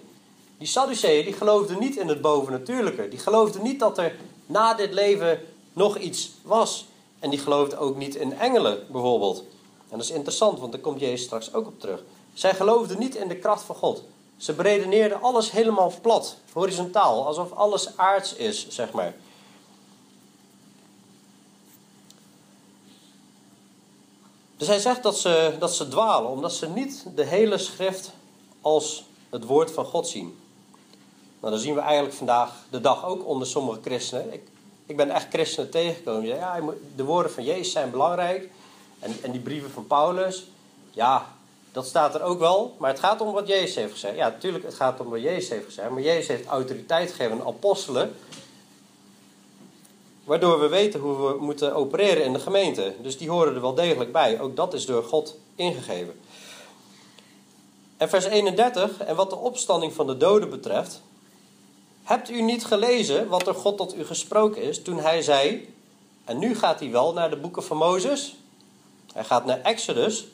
Die 0.57 0.67
Sadduceeën 0.67 1.25
die 1.25 1.33
geloofden 1.33 1.79
niet 1.79 1.97
in 1.97 2.07
het 2.07 2.21
bovennatuurlijke. 2.21 3.07
Die 3.07 3.19
geloofden 3.19 3.63
niet 3.63 3.79
dat 3.79 3.97
er 3.97 4.15
na 4.45 4.73
dit 4.73 4.93
leven 4.93 5.39
nog 5.73 5.97
iets 5.97 6.31
was. 6.41 6.85
En 7.19 7.29
die 7.29 7.39
geloofden 7.39 7.79
ook 7.79 7.95
niet 7.95 8.15
in 8.15 8.39
engelen 8.39 8.85
bijvoorbeeld. 8.91 9.43
En 9.91 9.97
dat 9.97 10.05
is 10.05 10.11
interessant, 10.11 10.59
want 10.59 10.71
daar 10.71 10.81
komt 10.81 10.99
Jezus 10.99 11.25
straks 11.25 11.53
ook 11.53 11.67
op 11.67 11.79
terug. 11.79 12.03
Zij 12.33 12.55
geloofden 12.55 12.99
niet 12.99 13.15
in 13.15 13.27
de 13.27 13.35
kracht 13.35 13.63
van 13.63 13.75
God. 13.75 14.03
Ze 14.37 14.53
beredeneerden 14.53 15.21
alles 15.21 15.51
helemaal 15.51 15.93
plat, 16.01 16.35
horizontaal, 16.53 17.25
alsof 17.25 17.51
alles 17.51 17.97
aards 17.97 18.33
is, 18.33 18.69
zeg 18.69 18.91
maar. 18.91 19.15
Dus 24.57 24.67
hij 24.67 24.79
zegt 24.79 25.03
dat 25.03 25.17
ze, 25.17 25.55
dat 25.59 25.75
ze 25.75 25.87
dwalen, 25.87 26.29
omdat 26.29 26.53
ze 26.53 26.69
niet 26.69 27.05
de 27.15 27.23
hele 27.23 27.57
schrift 27.57 28.11
als 28.61 29.03
het 29.29 29.45
woord 29.45 29.71
van 29.71 29.85
God 29.85 30.07
zien. 30.07 30.39
Nou, 31.39 31.53
dan 31.53 31.61
zien 31.61 31.73
we 31.73 31.79
eigenlijk 31.79 32.15
vandaag 32.15 32.53
de 32.69 32.81
dag 32.81 33.05
ook 33.05 33.27
onder 33.27 33.47
sommige 33.47 33.79
christenen. 33.81 34.33
Ik, 34.33 34.47
ik 34.85 34.97
ben 34.97 35.09
echt 35.09 35.27
christenen 35.29 35.69
tegengekomen. 35.69 36.25
Ja, 36.25 36.59
de 36.95 37.03
woorden 37.03 37.31
van 37.31 37.43
Jezus 37.43 37.71
zijn 37.71 37.91
belangrijk. 37.91 38.49
En, 39.01 39.17
en 39.21 39.31
die 39.31 39.41
brieven 39.41 39.71
van 39.71 39.87
Paulus. 39.87 40.47
Ja, 40.91 41.25
dat 41.71 41.85
staat 41.85 42.15
er 42.15 42.21
ook 42.21 42.39
wel, 42.39 42.75
maar 42.77 42.89
het 42.89 42.99
gaat 42.99 43.21
om 43.21 43.31
wat 43.31 43.47
Jezus 43.47 43.75
heeft 43.75 43.91
gezegd. 43.91 44.15
Ja, 44.15 44.29
natuurlijk, 44.29 44.63
het 44.63 44.73
gaat 44.73 44.99
om 44.99 45.09
wat 45.09 45.21
Jezus 45.21 45.49
heeft 45.49 45.65
gezegd. 45.65 45.89
Maar 45.89 46.01
Jezus 46.01 46.27
heeft 46.27 46.45
autoriteit 46.45 47.09
gegeven 47.09 47.31
aan 47.31 47.47
apostelen. 47.47 48.15
Waardoor 50.23 50.59
we 50.59 50.67
weten 50.67 50.99
hoe 50.99 51.27
we 51.27 51.43
moeten 51.43 51.75
opereren 51.75 52.23
in 52.23 52.33
de 52.33 52.39
gemeente. 52.39 52.93
Dus 53.01 53.17
die 53.17 53.29
horen 53.29 53.55
er 53.55 53.61
wel 53.61 53.73
degelijk 53.73 54.11
bij. 54.11 54.39
Ook 54.39 54.55
dat 54.55 54.73
is 54.73 54.85
door 54.85 55.03
God 55.03 55.37
ingegeven. 55.55 56.19
En 57.97 58.09
vers 58.09 58.25
31, 58.25 58.97
en 58.99 59.15
wat 59.15 59.29
de 59.29 59.35
opstanding 59.35 59.93
van 59.93 60.07
de 60.07 60.17
doden 60.17 60.49
betreft. 60.49 61.01
Hebt 62.03 62.29
u 62.29 62.41
niet 62.41 62.65
gelezen 62.65 63.27
wat 63.27 63.47
er 63.47 63.53
God 63.53 63.77
tot 63.77 63.95
u 63.95 64.05
gesproken 64.05 64.61
is 64.61 64.81
toen 64.81 64.99
hij 64.99 65.21
zei, 65.21 65.73
en 66.25 66.39
nu 66.39 66.55
gaat 66.55 66.79
hij 66.79 66.91
wel 66.91 67.13
naar 67.13 67.29
de 67.29 67.37
boeken 67.37 67.63
van 67.63 67.77
Mozes, 67.77 68.35
hij 69.13 69.23
gaat 69.23 69.45
naar 69.45 69.61
Exodus, 69.61 70.25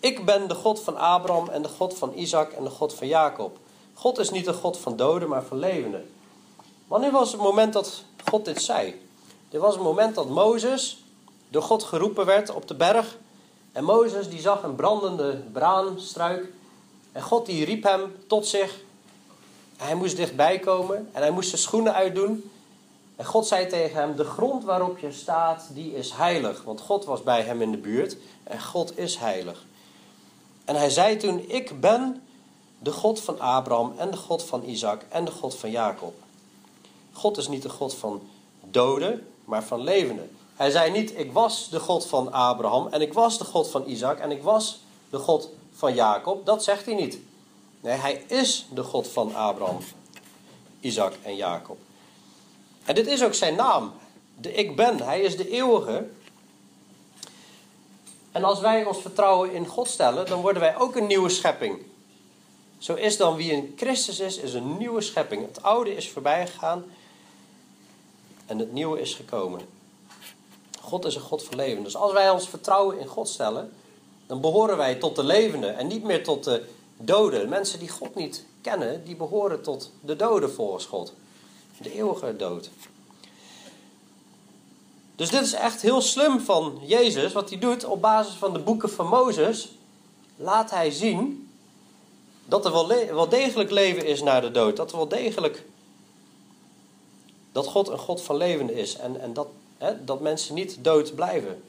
ik 0.00 0.24
ben 0.24 0.48
de 0.48 0.54
God 0.54 0.80
van 0.80 0.96
Abraham 0.96 1.48
en 1.48 1.62
de 1.62 1.68
God 1.68 1.98
van 1.98 2.12
Isaac 2.14 2.52
en 2.52 2.64
de 2.64 2.70
God 2.70 2.94
van 2.94 3.06
Jacob. 3.06 3.58
God 3.94 4.18
is 4.18 4.30
niet 4.30 4.44
de 4.44 4.52
God 4.52 4.78
van 4.78 4.96
doden, 4.96 5.28
maar 5.28 5.42
van 5.44 5.58
levenden. 5.58 6.10
Wanneer 6.88 7.10
was 7.10 7.32
het 7.32 7.40
moment 7.40 7.72
dat 7.72 8.02
God 8.24 8.44
dit 8.44 8.62
zei? 8.62 9.00
Dit 9.48 9.60
was 9.60 9.74
het 9.74 9.82
moment 9.82 10.14
dat 10.14 10.28
Mozes 10.28 11.04
door 11.48 11.62
God 11.62 11.82
geroepen 11.82 12.26
werd 12.26 12.50
op 12.50 12.68
de 12.68 12.74
berg. 12.74 13.16
En 13.72 13.84
Mozes 13.84 14.28
die 14.28 14.40
zag 14.40 14.62
een 14.62 14.74
brandende 14.74 15.42
braanstruik. 15.52 16.52
En 17.12 17.22
God 17.22 17.46
die 17.46 17.64
riep 17.64 17.82
hem 17.82 18.16
tot 18.26 18.46
zich. 18.46 18.80
hij 19.76 19.94
moest 19.94 20.16
dichtbij 20.16 20.58
komen 20.58 21.08
en 21.12 21.22
hij 21.22 21.30
moest 21.30 21.48
zijn 21.48 21.60
schoenen 21.60 21.94
uitdoen. 21.94 22.50
En 23.16 23.24
God 23.24 23.46
zei 23.46 23.66
tegen 23.66 24.00
hem: 24.00 24.16
De 24.16 24.24
grond 24.24 24.64
waarop 24.64 24.98
je 24.98 25.12
staat, 25.12 25.66
die 25.72 25.94
is 25.94 26.10
heilig. 26.12 26.62
Want 26.62 26.80
God 26.80 27.04
was 27.04 27.22
bij 27.22 27.42
hem 27.42 27.62
in 27.62 27.70
de 27.70 27.76
buurt 27.76 28.16
en 28.44 28.62
God 28.62 28.98
is 28.98 29.16
heilig. 29.16 29.64
En 30.64 30.76
hij 30.76 30.90
zei 30.90 31.16
toen: 31.16 31.50
Ik 31.50 31.80
ben 31.80 32.22
de 32.78 32.92
God 32.92 33.20
van 33.20 33.40
Abraham 33.40 33.94
en 33.96 34.10
de 34.10 34.16
God 34.16 34.42
van 34.42 34.64
Isaac 34.64 35.02
en 35.08 35.24
de 35.24 35.30
God 35.30 35.54
van 35.54 35.70
Jacob. 35.70 36.14
God 37.12 37.36
is 37.36 37.48
niet 37.48 37.62
de 37.62 37.68
God 37.68 37.94
van 37.94 38.22
doden, 38.70 39.26
maar 39.44 39.64
van 39.64 39.80
levenden. 39.80 40.36
Hij 40.56 40.70
zei 40.70 40.90
niet: 40.90 41.18
Ik 41.18 41.32
was 41.32 41.68
de 41.68 41.80
God 41.80 42.06
van 42.06 42.32
Abraham 42.32 42.86
en 42.90 43.00
ik 43.00 43.12
was 43.12 43.38
de 43.38 43.44
God 43.44 43.68
van 43.68 43.86
Isaac 43.86 44.18
en 44.18 44.30
ik 44.30 44.42
was 44.42 44.80
de 45.10 45.18
God 45.18 45.48
van 45.72 45.94
Jacob. 45.94 46.46
Dat 46.46 46.64
zegt 46.64 46.84
hij 46.86 46.94
niet. 46.94 47.18
Nee, 47.80 47.96
hij 47.96 48.24
is 48.26 48.66
de 48.70 48.82
God 48.82 49.08
van 49.08 49.34
Abraham, 49.34 49.78
Isaac 50.80 51.12
en 51.22 51.36
Jacob. 51.36 51.78
En 52.84 52.94
dit 52.94 53.06
is 53.06 53.24
ook 53.24 53.34
zijn 53.34 53.54
naam. 53.54 53.92
De 54.40 54.52
ik 54.52 54.76
ben. 54.76 55.02
Hij 55.02 55.20
is 55.20 55.36
de 55.36 55.50
eeuwige. 55.50 56.06
En 58.32 58.44
als 58.44 58.60
wij 58.60 58.84
ons 58.84 58.98
vertrouwen 59.00 59.52
in 59.52 59.66
God 59.66 59.88
stellen, 59.88 60.26
dan 60.26 60.40
worden 60.40 60.62
wij 60.62 60.76
ook 60.76 60.96
een 60.96 61.06
nieuwe 61.06 61.28
schepping. 61.28 61.82
Zo 62.78 62.94
is 62.94 63.16
dan 63.16 63.36
wie 63.36 63.52
in 63.52 63.72
Christus 63.76 64.20
is, 64.20 64.36
is 64.36 64.54
een 64.54 64.76
nieuwe 64.76 65.00
schepping. 65.00 65.46
Het 65.46 65.62
oude 65.62 65.96
is 65.96 66.10
voorbij 66.10 66.46
gegaan 66.46 66.84
en 68.46 68.58
het 68.58 68.72
nieuwe 68.72 69.00
is 69.00 69.14
gekomen. 69.14 69.60
God 70.80 71.04
is 71.04 71.14
een 71.14 71.20
God 71.20 71.44
van 71.44 71.56
leven. 71.56 71.82
Dus 71.82 71.96
als 71.96 72.12
wij 72.12 72.30
ons 72.30 72.48
vertrouwen 72.48 72.98
in 72.98 73.06
God 73.06 73.28
stellen, 73.28 73.72
dan 74.26 74.40
behoren 74.40 74.76
wij 74.76 74.94
tot 74.94 75.16
de 75.16 75.24
levenden 75.24 75.76
en 75.76 75.86
niet 75.86 76.02
meer 76.02 76.24
tot 76.24 76.44
de 76.44 76.64
doden. 76.96 77.48
Mensen 77.48 77.78
die 77.78 77.88
God 77.88 78.14
niet 78.14 78.44
kennen, 78.60 79.04
die 79.04 79.16
behoren 79.16 79.62
tot 79.62 79.90
de 80.00 80.16
doden 80.16 80.52
volgens 80.52 80.86
God. 80.86 81.12
De 81.78 81.92
eeuwige 81.94 82.36
dood. 82.36 82.70
Dus 85.16 85.30
dit 85.30 85.42
is 85.42 85.52
echt 85.52 85.82
heel 85.82 86.00
slim 86.00 86.40
van 86.40 86.80
Jezus. 86.86 87.32
Wat 87.32 87.48
hij 87.48 87.58
doet 87.58 87.84
op 87.84 88.00
basis 88.00 88.34
van 88.34 88.52
de 88.52 88.58
boeken 88.58 88.90
van 88.90 89.06
Mozes. 89.06 89.72
Laat 90.36 90.70
hij 90.70 90.90
zien 90.90 91.50
dat 92.44 92.64
er 92.64 92.72
wel, 92.72 92.88
wel 92.88 93.28
degelijk 93.28 93.70
leven 93.70 94.06
is 94.06 94.22
na 94.22 94.40
de 94.40 94.50
dood. 94.50 94.76
Dat 94.76 94.90
er 94.90 94.96
wel 94.96 95.08
degelijk. 95.08 95.64
Dat 97.52 97.66
God 97.66 97.88
een 97.88 97.98
God 97.98 98.22
van 98.22 98.36
leven 98.36 98.74
is. 98.74 98.96
En, 98.96 99.20
en 99.20 99.32
dat, 99.32 99.46
hè, 99.78 100.04
dat 100.04 100.20
mensen 100.20 100.54
niet 100.54 100.84
dood 100.84 101.14
blijven. 101.14 101.62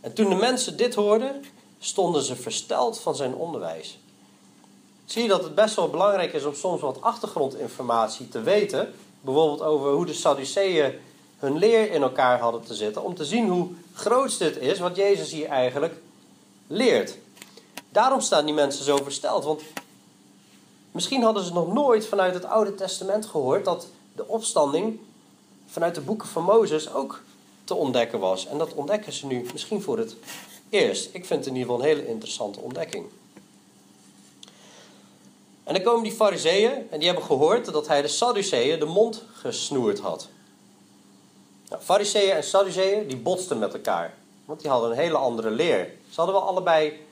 En 0.00 0.12
toen 0.12 0.28
de 0.28 0.34
mensen 0.34 0.76
dit 0.76 0.94
hoorden, 0.94 1.44
stonden 1.78 2.22
ze 2.22 2.36
versteld 2.36 3.00
van 3.00 3.16
zijn 3.16 3.34
onderwijs. 3.34 3.98
Zie 5.04 5.22
je 5.22 5.28
dat 5.28 5.42
het 5.42 5.54
best 5.54 5.74
wel 5.74 5.88
belangrijk 5.88 6.32
is 6.32 6.44
om 6.44 6.54
soms 6.54 6.80
wat 6.80 7.02
achtergrondinformatie 7.02 8.28
te 8.28 8.40
weten. 8.40 8.94
Bijvoorbeeld 9.20 9.62
over 9.62 9.92
hoe 9.92 10.06
de 10.06 10.12
Sadduceeën 10.12 10.92
hun 11.38 11.58
leer 11.58 11.90
in 11.90 12.02
elkaar 12.02 12.38
hadden 12.38 12.62
te 12.62 12.74
zetten. 12.74 13.02
Om 13.02 13.14
te 13.14 13.24
zien 13.24 13.48
hoe 13.48 13.68
groot 13.94 14.38
dit 14.38 14.56
is 14.56 14.78
wat 14.78 14.96
Jezus 14.96 15.32
hier 15.32 15.46
eigenlijk 15.46 15.94
leert. 16.66 17.16
Daarom 17.90 18.20
staan 18.20 18.44
die 18.44 18.54
mensen 18.54 18.84
zo 18.84 18.96
versteld. 18.96 19.44
Want 19.44 19.62
misschien 20.92 21.22
hadden 21.22 21.44
ze 21.44 21.52
nog 21.52 21.72
nooit 21.72 22.06
vanuit 22.06 22.34
het 22.34 22.44
Oude 22.44 22.74
Testament 22.74 23.26
gehoord 23.26 23.64
dat 23.64 23.86
de 24.16 24.28
opstanding 24.28 25.00
vanuit 25.66 25.94
de 25.94 26.00
boeken 26.00 26.28
van 26.28 26.44
Mozes 26.44 26.92
ook 26.92 27.22
te 27.64 27.74
ontdekken 27.74 28.18
was. 28.18 28.46
En 28.46 28.58
dat 28.58 28.74
ontdekken 28.74 29.12
ze 29.12 29.26
nu 29.26 29.46
misschien 29.52 29.82
voor 29.82 29.98
het 29.98 30.16
eerst. 30.68 31.08
Ik 31.12 31.24
vind 31.24 31.44
het 31.44 31.46
in 31.46 31.56
ieder 31.56 31.70
geval 31.70 31.84
een 31.84 31.96
hele 31.96 32.08
interessante 32.08 32.60
ontdekking. 32.60 33.06
En 35.68 35.74
dan 35.74 35.82
komen 35.82 36.02
die 36.02 36.12
fariseeën 36.12 36.72
en 36.90 36.98
die 36.98 37.06
hebben 37.06 37.24
gehoord 37.24 37.72
dat 37.72 37.86
hij 37.88 38.02
de 38.02 38.08
Sadduceeën 38.08 38.78
de 38.78 38.84
mond 38.84 39.22
gesnoerd 39.32 39.98
had. 39.98 40.28
Nou, 41.68 41.82
fariseeën 41.82 42.32
en 42.32 42.44
Sadduceeën 42.44 43.08
die 43.08 43.16
botsten 43.16 43.58
met 43.58 43.74
elkaar. 43.74 44.14
Want 44.44 44.60
die 44.60 44.70
hadden 44.70 44.90
een 44.90 44.96
hele 44.96 45.16
andere 45.16 45.50
leer. 45.50 45.94
Ze 46.10 46.14
hadden 46.14 46.34
wel 46.34 46.44
allebei 46.44 47.06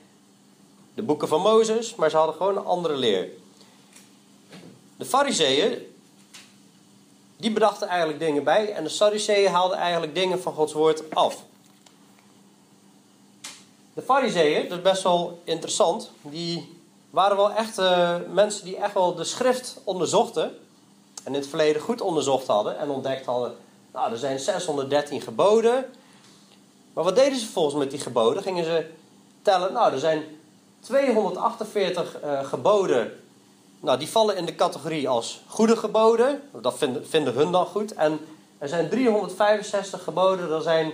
de 0.93 1.01
boeken 1.01 1.27
van 1.27 1.41
Mozes, 1.41 1.95
maar 1.95 2.09
ze 2.09 2.17
hadden 2.17 2.35
gewoon 2.35 2.57
een 2.57 2.65
andere 2.65 2.95
leer. 2.95 3.29
De 4.97 5.05
fariseeën, 5.05 5.95
die 7.37 7.51
bedachten 7.51 7.87
eigenlijk 7.87 8.19
dingen 8.19 8.43
bij. 8.43 8.71
En 8.71 8.83
de 8.83 8.89
Sadduceeën 8.89 9.51
haalden 9.51 9.77
eigenlijk 9.77 10.15
dingen 10.15 10.41
van 10.41 10.53
Gods 10.53 10.73
woord 10.73 11.15
af. 11.15 11.43
De 13.93 14.01
fariseeën, 14.01 14.69
dat 14.69 14.77
is 14.77 14.83
best 14.83 15.03
wel 15.03 15.41
interessant, 15.43 16.11
die 16.21 16.76
waren 17.09 17.37
wel 17.37 17.51
echt 17.51 17.79
uh, 17.79 18.15
mensen 18.31 18.65
die 18.65 18.77
echt 18.77 18.93
wel 18.93 19.15
de 19.15 19.23
schrift 19.23 19.79
onderzochten. 19.83 20.43
En 21.23 21.33
in 21.33 21.39
het 21.39 21.47
verleden 21.47 21.81
goed 21.81 22.01
onderzocht 22.01 22.47
hadden 22.47 22.79
en 22.79 22.89
ontdekt 22.89 23.25
hadden. 23.25 23.55
Nou, 23.93 24.11
er 24.11 24.17
zijn 24.17 24.39
613 24.39 25.21
geboden. 25.21 25.85
Maar 26.93 27.03
wat 27.03 27.15
deden 27.15 27.39
ze 27.39 27.47
volgens 27.47 27.75
met 27.75 27.91
die 27.91 27.99
geboden? 27.99 28.43
Gingen 28.43 28.63
ze 28.63 28.89
tellen, 29.41 29.73
nou, 29.73 29.93
er 29.93 29.99
zijn 29.99 30.23
248 30.79 32.23
uh, 32.23 32.39
eh, 32.39 32.45
geboden. 32.45 33.11
Nou, 33.79 33.99
die 33.99 34.09
vallen 34.09 34.37
in 34.37 34.45
de 34.45 34.55
categorie 34.55 35.09
als 35.09 35.41
goede 35.47 35.77
geboden. 35.77 36.41
Dat 36.61 36.77
vinden, 36.77 37.07
vinden 37.07 37.33
hun 37.33 37.51
dan 37.51 37.65
goed. 37.65 37.93
En 37.93 38.19
er 38.57 38.67
zijn 38.67 38.89
365 38.89 40.03
geboden, 40.03 40.49
dat, 40.49 40.63
zijn, 40.63 40.91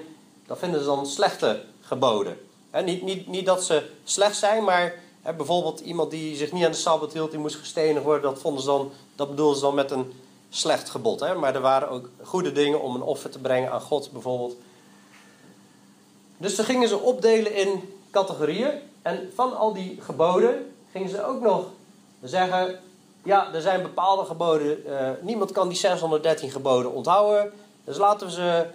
dat 0.47 0.57
vinden 0.57 0.79
ze 0.79 0.85
dan 0.85 1.07
slechte 1.07 1.63
geboden. 1.81 2.37
Niet, 2.83 3.01
niet, 3.01 3.27
niet 3.27 3.45
dat 3.45 3.63
ze 3.63 3.89
slecht 4.03 4.35
zijn, 4.35 4.63
maar 4.63 4.93
bijvoorbeeld 5.23 5.79
iemand 5.79 6.11
die 6.11 6.35
zich 6.35 6.51
niet 6.51 6.65
aan 6.65 6.71
de 6.71 6.77
Sabbat 6.77 7.13
hield, 7.13 7.31
die 7.31 7.39
moest 7.39 7.55
gestenigd 7.55 8.03
worden. 8.03 8.21
Dat, 8.31 8.41
vonden 8.41 8.61
ze 8.61 8.67
dan, 8.67 8.91
dat 9.15 9.29
bedoelden 9.29 9.55
ze 9.55 9.61
dan 9.61 9.75
met 9.75 9.91
een 9.91 10.13
slecht 10.49 10.89
gebod. 10.89 11.19
Maar 11.19 11.55
er 11.55 11.61
waren 11.61 11.89
ook 11.89 12.09
goede 12.23 12.51
dingen 12.51 12.81
om 12.81 12.95
een 12.95 13.01
offer 13.01 13.29
te 13.29 13.39
brengen 13.39 13.71
aan 13.71 13.81
God 13.81 14.11
bijvoorbeeld. 14.11 14.55
Dus 16.37 16.55
ze 16.55 16.63
gingen 16.63 16.87
ze 16.87 16.99
opdelen 16.99 17.55
in 17.55 17.93
categorieën. 18.11 18.71
En 19.01 19.31
van 19.35 19.57
al 19.57 19.73
die 19.73 20.01
geboden 20.01 20.73
gingen 20.91 21.09
ze 21.09 21.25
ook 21.25 21.41
nog 21.41 21.65
zeggen... 22.21 22.79
Ja, 23.25 23.53
er 23.53 23.61
zijn 23.61 23.81
bepaalde 23.81 24.25
geboden. 24.25 24.83
Uh, 24.87 25.09
niemand 25.21 25.51
kan 25.51 25.67
die 25.67 25.77
613 25.77 26.51
geboden 26.51 26.93
onthouden. 26.93 27.51
Dus 27.83 27.97
laten 27.97 28.27
we 28.27 28.33
ze 28.33 28.65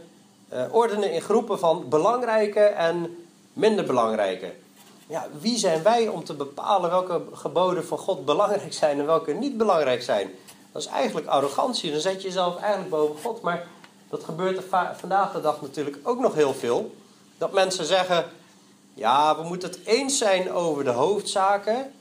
uh, 0.52 0.74
ordenen 0.74 1.12
in 1.12 1.20
groepen 1.20 1.58
van 1.58 1.88
belangrijke 1.88 2.60
en 2.60 3.16
minder 3.52 3.84
belangrijke 3.84 4.52
ja, 5.08 5.26
wie 5.40 5.58
zijn 5.58 5.82
wij 5.82 6.08
om 6.08 6.24
te 6.24 6.34
bepalen 6.34 6.90
welke 6.90 7.22
geboden 7.32 7.86
van 7.86 7.98
God 7.98 8.24
belangrijk 8.24 8.72
zijn 8.72 8.98
en 8.98 9.06
welke 9.06 9.32
niet 9.32 9.56
belangrijk 9.56 10.02
zijn? 10.02 10.30
Dat 10.72 10.82
is 10.82 10.88
eigenlijk 10.88 11.26
arrogantie. 11.26 11.90
Dan 11.90 12.00
zet 12.00 12.22
je 12.22 12.28
jezelf 12.28 12.56
eigenlijk 12.56 12.90
boven 12.90 13.16
God. 13.22 13.40
Maar 13.40 13.66
dat 14.08 14.24
gebeurt 14.24 14.56
er 14.56 14.94
vandaag 14.96 15.32
de 15.32 15.40
dag 15.40 15.60
natuurlijk 15.60 15.96
ook 16.02 16.20
nog 16.20 16.34
heel 16.34 16.54
veel. 16.54 16.94
Dat 17.38 17.52
mensen 17.52 17.84
zeggen: 17.84 18.24
ja, 18.94 19.36
we 19.36 19.42
moeten 19.42 19.68
het 19.68 19.78
eens 19.84 20.18
zijn 20.18 20.52
over 20.52 20.84
de 20.84 20.90
hoofdzaken. 20.90 21.92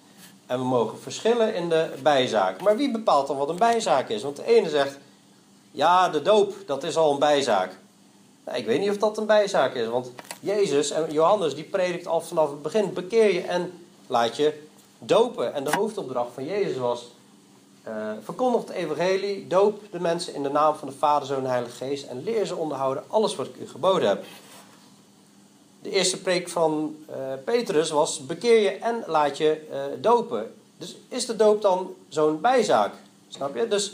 En 0.45 0.57
we 0.57 0.65
mogen 0.65 0.99
verschillen 0.99 1.53
in 1.53 1.69
de 1.69 1.93
bijzaken. 2.03 2.63
Maar 2.63 2.77
wie 2.77 2.91
bepaalt 2.91 3.27
dan 3.27 3.37
wat 3.37 3.49
een 3.49 3.55
bijzaak 3.55 4.09
is? 4.09 4.23
Want 4.23 4.35
de 4.35 4.45
ene 4.45 4.69
zegt: 4.69 4.97
ja, 5.71 6.09
de 6.09 6.21
doop, 6.21 6.53
dat 6.65 6.83
is 6.83 6.97
al 6.97 7.11
een 7.11 7.19
bijzaak. 7.19 7.77
Ik 8.53 8.65
weet 8.65 8.79
niet 8.79 8.89
of 8.89 8.97
dat 8.97 9.17
een 9.17 9.25
bijzaak 9.25 9.73
is, 9.73 9.87
want 9.87 10.11
Jezus 10.39 10.91
en 10.91 11.11
Johannes 11.11 11.55
die 11.55 11.63
predikt 11.63 12.07
al 12.07 12.21
vanaf 12.21 12.49
het 12.49 12.61
begin: 12.61 12.93
bekeer 12.93 13.33
je 13.33 13.41
en 13.41 13.85
laat 14.07 14.35
je 14.35 14.61
dopen. 14.99 15.53
En 15.53 15.63
de 15.63 15.75
hoofdopdracht 15.75 16.33
van 16.33 16.45
Jezus 16.45 16.77
was: 16.77 17.07
uh, 17.87 17.93
verkondig 18.23 18.61
het 18.61 18.69
evangelie, 18.69 19.47
doop 19.47 19.81
de 19.91 19.99
mensen 19.99 20.33
in 20.33 20.43
de 20.43 20.49
naam 20.49 20.75
van 20.75 20.87
de 20.87 20.93
Vader, 20.93 21.27
Zoon 21.27 21.43
en 21.43 21.49
Heilige 21.49 21.75
Geest 21.75 22.07
en 22.07 22.23
leer 22.23 22.45
ze 22.45 22.55
onderhouden 22.55 23.03
alles 23.07 23.35
wat 23.35 23.47
ik 23.47 23.55
u 23.59 23.67
geboden 23.67 24.07
heb. 24.07 24.23
De 25.81 25.89
eerste 25.89 26.21
preek 26.21 26.49
van 26.49 26.95
uh, 27.09 27.15
Petrus 27.43 27.89
was: 27.89 28.25
bekeer 28.25 28.59
je 28.59 28.69
en 28.69 29.03
laat 29.07 29.37
je 29.37 29.67
uh, 29.71 29.77
dopen. 30.01 30.53
Dus 30.77 30.97
is 31.07 31.25
de 31.25 31.35
doop 31.35 31.61
dan 31.61 31.93
zo'n 32.09 32.41
bijzaak? 32.41 32.93
Snap 33.27 33.55
je? 33.55 33.67
Dus 33.67 33.93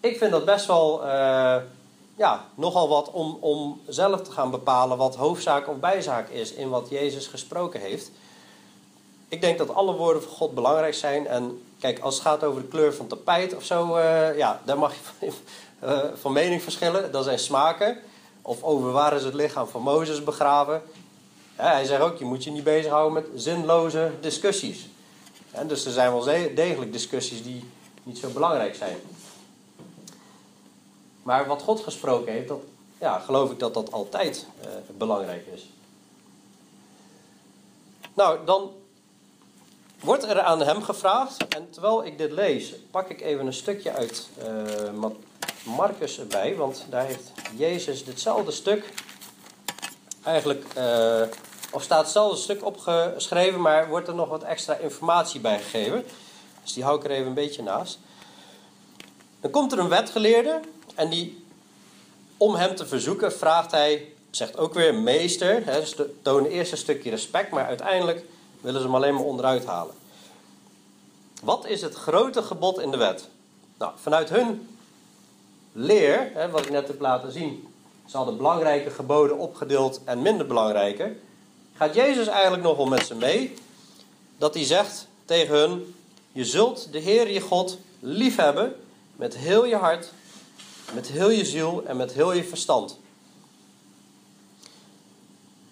ik 0.00 0.18
vind 0.18 0.30
dat 0.30 0.44
best 0.44 0.66
wel 0.66 1.02
ja, 2.16 2.44
nogal 2.54 2.88
wat 2.88 3.10
om, 3.10 3.38
om 3.40 3.80
zelf 3.86 4.22
te 4.22 4.30
gaan 4.30 4.50
bepalen 4.50 4.96
wat 4.96 5.16
hoofdzaak 5.16 5.68
of 5.68 5.76
bijzaak 5.76 6.28
is 6.28 6.52
in 6.52 6.68
wat 6.68 6.88
Jezus 6.88 7.26
gesproken 7.26 7.80
heeft. 7.80 8.10
ik 9.28 9.40
denk 9.40 9.58
dat 9.58 9.74
alle 9.74 9.92
woorden 9.92 10.22
van 10.22 10.32
God 10.32 10.54
belangrijk 10.54 10.94
zijn. 10.94 11.26
En 11.26 11.62
kijk, 11.78 11.98
als 11.98 12.14
het 12.14 12.22
gaat 12.22 12.44
over 12.44 12.62
de 12.62 12.68
kleur 12.68 12.94
van 12.94 13.06
tapijt 13.06 13.56
of 13.56 13.64
zo, 13.64 13.96
uh, 13.96 14.36
ja, 14.36 14.60
daar 14.64 14.78
mag 14.78 14.94
je 14.94 15.00
van, 15.02 15.28
uh, 15.90 15.98
van 16.22 16.32
mening 16.32 16.62
verschillen. 16.62 17.12
Dat 17.12 17.24
zijn 17.24 17.38
smaken. 17.38 17.98
Of 18.42 18.62
over 18.62 18.92
waar 18.92 19.16
is 19.16 19.24
het 19.24 19.34
lichaam 19.34 19.66
van 19.66 19.82
Mozes 19.82 20.24
begraven. 20.24 20.82
Hij 21.54 21.84
zegt 21.84 22.00
ook, 22.02 22.18
je 22.18 22.24
moet 22.24 22.44
je 22.44 22.50
niet 22.50 22.64
bezighouden 22.64 23.12
met 23.12 23.42
zinloze 23.42 24.10
discussies. 24.20 24.88
Dus 25.66 25.84
er 25.84 25.92
zijn 25.92 26.12
wel 26.12 26.24
degelijk 26.54 26.92
discussies 26.92 27.42
die 27.42 27.64
niet 28.02 28.18
zo 28.18 28.28
belangrijk 28.28 28.74
zijn. 28.74 28.96
Maar 31.24 31.46
wat 31.46 31.62
God 31.62 31.80
gesproken 31.80 32.32
heeft, 32.32 32.48
dat, 32.48 32.60
ja, 32.98 33.18
geloof 33.18 33.50
ik 33.50 33.58
dat 33.58 33.74
dat 33.74 33.92
altijd 33.92 34.46
uh, 34.60 34.70
belangrijk 34.96 35.46
is. 35.54 35.68
Nou, 38.14 38.38
dan 38.44 38.70
wordt 40.00 40.24
er 40.24 40.40
aan 40.40 40.62
hem 40.62 40.82
gevraagd, 40.82 41.48
en 41.48 41.70
terwijl 41.70 42.04
ik 42.04 42.18
dit 42.18 42.32
lees, 42.32 42.74
pak 42.90 43.08
ik 43.08 43.20
even 43.20 43.46
een 43.46 43.52
stukje 43.52 43.92
uit 43.92 44.28
uh, 44.38 45.00
Marcus 45.62 46.18
erbij, 46.18 46.56
want 46.56 46.86
daar 46.90 47.04
heeft 47.04 47.32
Jezus 47.56 48.04
ditzelfde 48.04 48.50
stuk 48.50 48.92
eigenlijk, 50.22 50.64
uh, 50.76 51.22
of 51.70 51.82
staat 51.82 52.02
hetzelfde 52.02 52.36
stuk 52.36 52.64
opgeschreven, 52.64 53.60
maar 53.60 53.88
wordt 53.88 54.08
er 54.08 54.14
nog 54.14 54.28
wat 54.28 54.42
extra 54.42 54.74
informatie 54.74 55.40
bij 55.40 55.58
gegeven. 55.58 56.04
Dus 56.62 56.72
die 56.72 56.84
hou 56.84 56.98
ik 56.98 57.04
er 57.04 57.10
even 57.10 57.26
een 57.26 57.34
beetje 57.34 57.62
naast. 57.62 57.98
Dan 59.40 59.50
komt 59.50 59.72
er 59.72 59.78
een 59.78 59.88
wetgeleerde 59.88 60.60
en 60.94 61.08
die, 61.08 61.44
om 62.36 62.54
hem 62.54 62.74
te 62.74 62.86
verzoeken, 62.86 63.32
vraagt 63.32 63.70
hij, 63.70 64.12
zegt 64.30 64.56
ook 64.56 64.74
weer 64.74 64.94
meester. 64.94 65.64
Hè, 65.64 65.80
dus 65.80 65.94
tonen 66.22 66.50
eerst 66.50 66.72
een 66.72 66.78
stukje 66.78 67.10
respect, 67.10 67.50
maar 67.50 67.66
uiteindelijk 67.66 68.24
willen 68.60 68.80
ze 68.80 68.86
hem 68.86 68.96
alleen 68.96 69.14
maar 69.14 69.24
onderuit 69.24 69.64
halen. 69.64 69.94
Wat 71.42 71.66
is 71.66 71.80
het 71.80 71.94
grote 71.94 72.42
gebod 72.42 72.78
in 72.78 72.90
de 72.90 72.96
wet? 72.96 73.28
Nou, 73.78 73.92
vanuit 73.96 74.28
hun 74.28 74.68
leer, 75.72 76.30
hè, 76.34 76.50
wat 76.50 76.64
ik 76.64 76.70
net 76.70 76.86
heb 76.86 77.00
laten 77.00 77.32
zien, 77.32 77.68
ze 78.06 78.16
hadden 78.16 78.36
belangrijke 78.36 78.90
geboden 78.90 79.38
opgedeeld 79.38 80.00
en 80.04 80.22
minder 80.22 80.46
belangrijke. 80.46 81.16
Gaat 81.74 81.94
Jezus 81.94 82.26
eigenlijk 82.26 82.62
nog 82.62 82.76
wel 82.76 82.86
met 82.86 83.06
ze 83.06 83.14
mee? 83.14 83.54
Dat 84.38 84.54
hij 84.54 84.64
zegt 84.64 85.06
tegen 85.24 85.54
hun: 85.56 85.94
Je 86.32 86.44
zult 86.44 86.92
de 86.92 86.98
Heer 86.98 87.30
je 87.30 87.40
God 87.40 87.78
liefhebben 88.00 88.74
met 89.16 89.36
heel 89.36 89.64
je 89.64 89.76
hart, 89.76 90.12
met 90.92 91.08
heel 91.08 91.30
je 91.30 91.44
ziel 91.44 91.82
en 91.86 91.96
met 91.96 92.12
heel 92.12 92.32
je 92.32 92.44
verstand. 92.44 92.98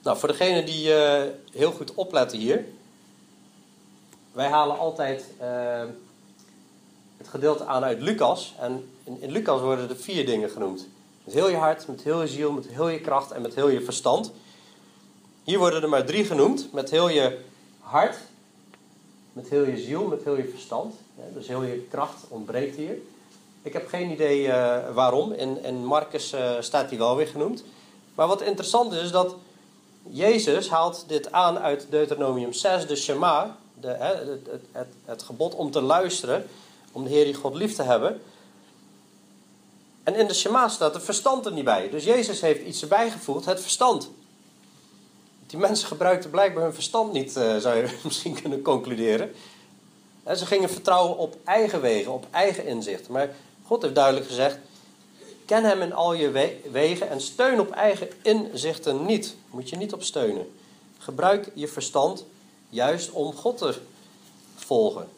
Nou, 0.03 0.19
voor 0.19 0.29
degenen 0.29 0.67
die 0.67 0.89
uh, 0.89 1.23
heel 1.53 1.73
goed 1.73 1.95
opletten 1.95 2.39
hier. 2.39 2.65
Wij 4.33 4.49
halen 4.49 4.79
altijd 4.79 5.25
uh, 5.41 5.85
het 7.17 7.29
gedeelte 7.29 7.65
aan 7.65 7.85
uit 7.85 8.01
Lucas. 8.01 8.55
En 8.59 8.91
in, 9.05 9.21
in, 9.21 9.31
Lucas 9.31 9.61
worden 9.61 9.89
er 9.89 9.97
vier 9.97 10.27
dingen 10.27 10.51
genoemd. 10.51 10.89
Met 11.25 11.35
heel 11.35 11.49
je 11.49 11.57
hart, 11.57 11.87
met 11.87 12.03
heel 12.03 12.21
je 12.21 12.29
ziel, 12.29 12.53
met 12.53 12.67
heel 12.69 12.89
je 12.89 13.01
kracht 13.01 13.31
en 13.31 13.43
met 13.43 13.55
heel 13.55 13.69
je 13.69 13.81
verstand. 13.81 14.33
Hier 15.45 15.59
worden 15.59 15.83
er 15.83 15.89
maar 15.89 16.05
drie 16.05 16.25
genoemd. 16.25 16.73
Met 16.73 16.91
heel 16.91 17.09
je 17.09 17.39
hart, 17.81 18.17
met 19.33 19.49
heel 19.49 19.67
je 19.67 19.77
ziel, 19.77 20.05
met 20.05 20.25
heel 20.25 20.37
je 20.37 20.49
verstand. 20.49 20.95
Dus 21.35 21.49
heel 21.49 21.63
je 21.63 21.87
kracht 21.91 22.25
ontbreekt 22.29 22.77
hier. 22.77 22.99
Ik 23.63 23.73
heb 23.73 23.89
geen 23.89 24.11
idee 24.11 24.47
uh, 24.47 24.77
waarom. 24.95 25.33
In, 25.33 25.63
in 25.65 25.85
Marcus 25.85 26.33
uh, 26.33 26.51
staat 26.61 26.89
hij 26.89 26.99
wel 26.99 27.17
weer 27.17 27.27
genoemd. 27.27 27.65
Maar 28.15 28.27
wat 28.27 28.43
interessant 28.43 28.93
is, 28.93 29.03
is 29.03 29.11
dat 29.11 29.35
Jezus 30.03 30.69
haalt 30.69 31.05
dit 31.07 31.33
aan 31.33 31.59
uit 31.59 31.87
Deuteronomium 31.91 32.53
6, 32.53 32.87
de 32.87 32.97
Shema. 32.97 33.57
De, 33.81 33.89
het, 33.89 34.29
het, 34.29 34.63
het, 34.73 34.89
het, 35.05 35.23
gebod 35.23 35.55
om 35.55 35.71
te 35.71 35.81
luisteren, 35.81 36.49
om 36.93 37.05
de 37.05 37.11
Heer 37.11 37.27
je 37.27 37.35
God 37.35 37.55
lief 37.55 37.75
te 37.75 37.83
hebben. 37.83 38.21
En 40.03 40.15
in 40.15 40.27
de 40.27 40.35
Shema 40.35 40.69
staat 40.69 40.95
het 40.95 41.03
verstand 41.03 41.47
er 41.47 41.53
niet 41.53 41.65
bij. 41.65 41.91
Dus 41.91 42.05
Jezus 42.05 42.41
heeft 42.41 42.67
iets 42.67 42.83
erbij 42.83 43.11
gevoegd, 43.11 43.45
het 43.45 43.61
verstand. 43.61 44.11
Die 45.47 45.59
mensen 45.59 45.89
gebruikten 45.89 46.31
blijkbaar 46.31 46.63
hun 46.63 46.75
verstand 46.75 47.13
niet, 47.13 47.37
uh, 47.37 47.57
zou 47.57 47.77
je 47.77 47.99
misschien 48.05 48.41
kunnen 48.41 48.63
concluderen. 48.63 49.35
En 50.23 50.37
ze 50.37 50.47
gingen 50.47 50.71
vertrouwen 50.71 51.17
op 51.19 51.37
eigen 51.45 51.81
wegen, 51.81 52.13
op 52.13 52.27
eigen 52.31 52.67
inzicht. 52.67 53.09
Maar 53.09 53.35
God 53.67 53.83
heeft 53.83 53.95
duidelijk 53.95 54.27
gezegd: 54.27 54.59
ken 55.47 55.65
hem 55.65 55.83
in 55.83 55.93
al 55.93 56.15
je 56.15 56.59
wegen 56.71 57.09
en 57.09 57.21
steun 57.21 57.61
op 57.61 57.71
eigen 57.71 58.09
inzichten 58.23 59.05
niet. 59.05 59.37
Moet 59.51 59.69
je 59.69 59.77
niet 59.77 59.93
op 59.93 60.03
steunen. 60.03 60.53
Gebruik 60.99 61.51
je 61.55 61.69
verstand 61.69 62.25
juist 62.69 63.11
om 63.11 63.33
God 63.33 63.59
te 63.59 63.75
volgen. 64.55 65.09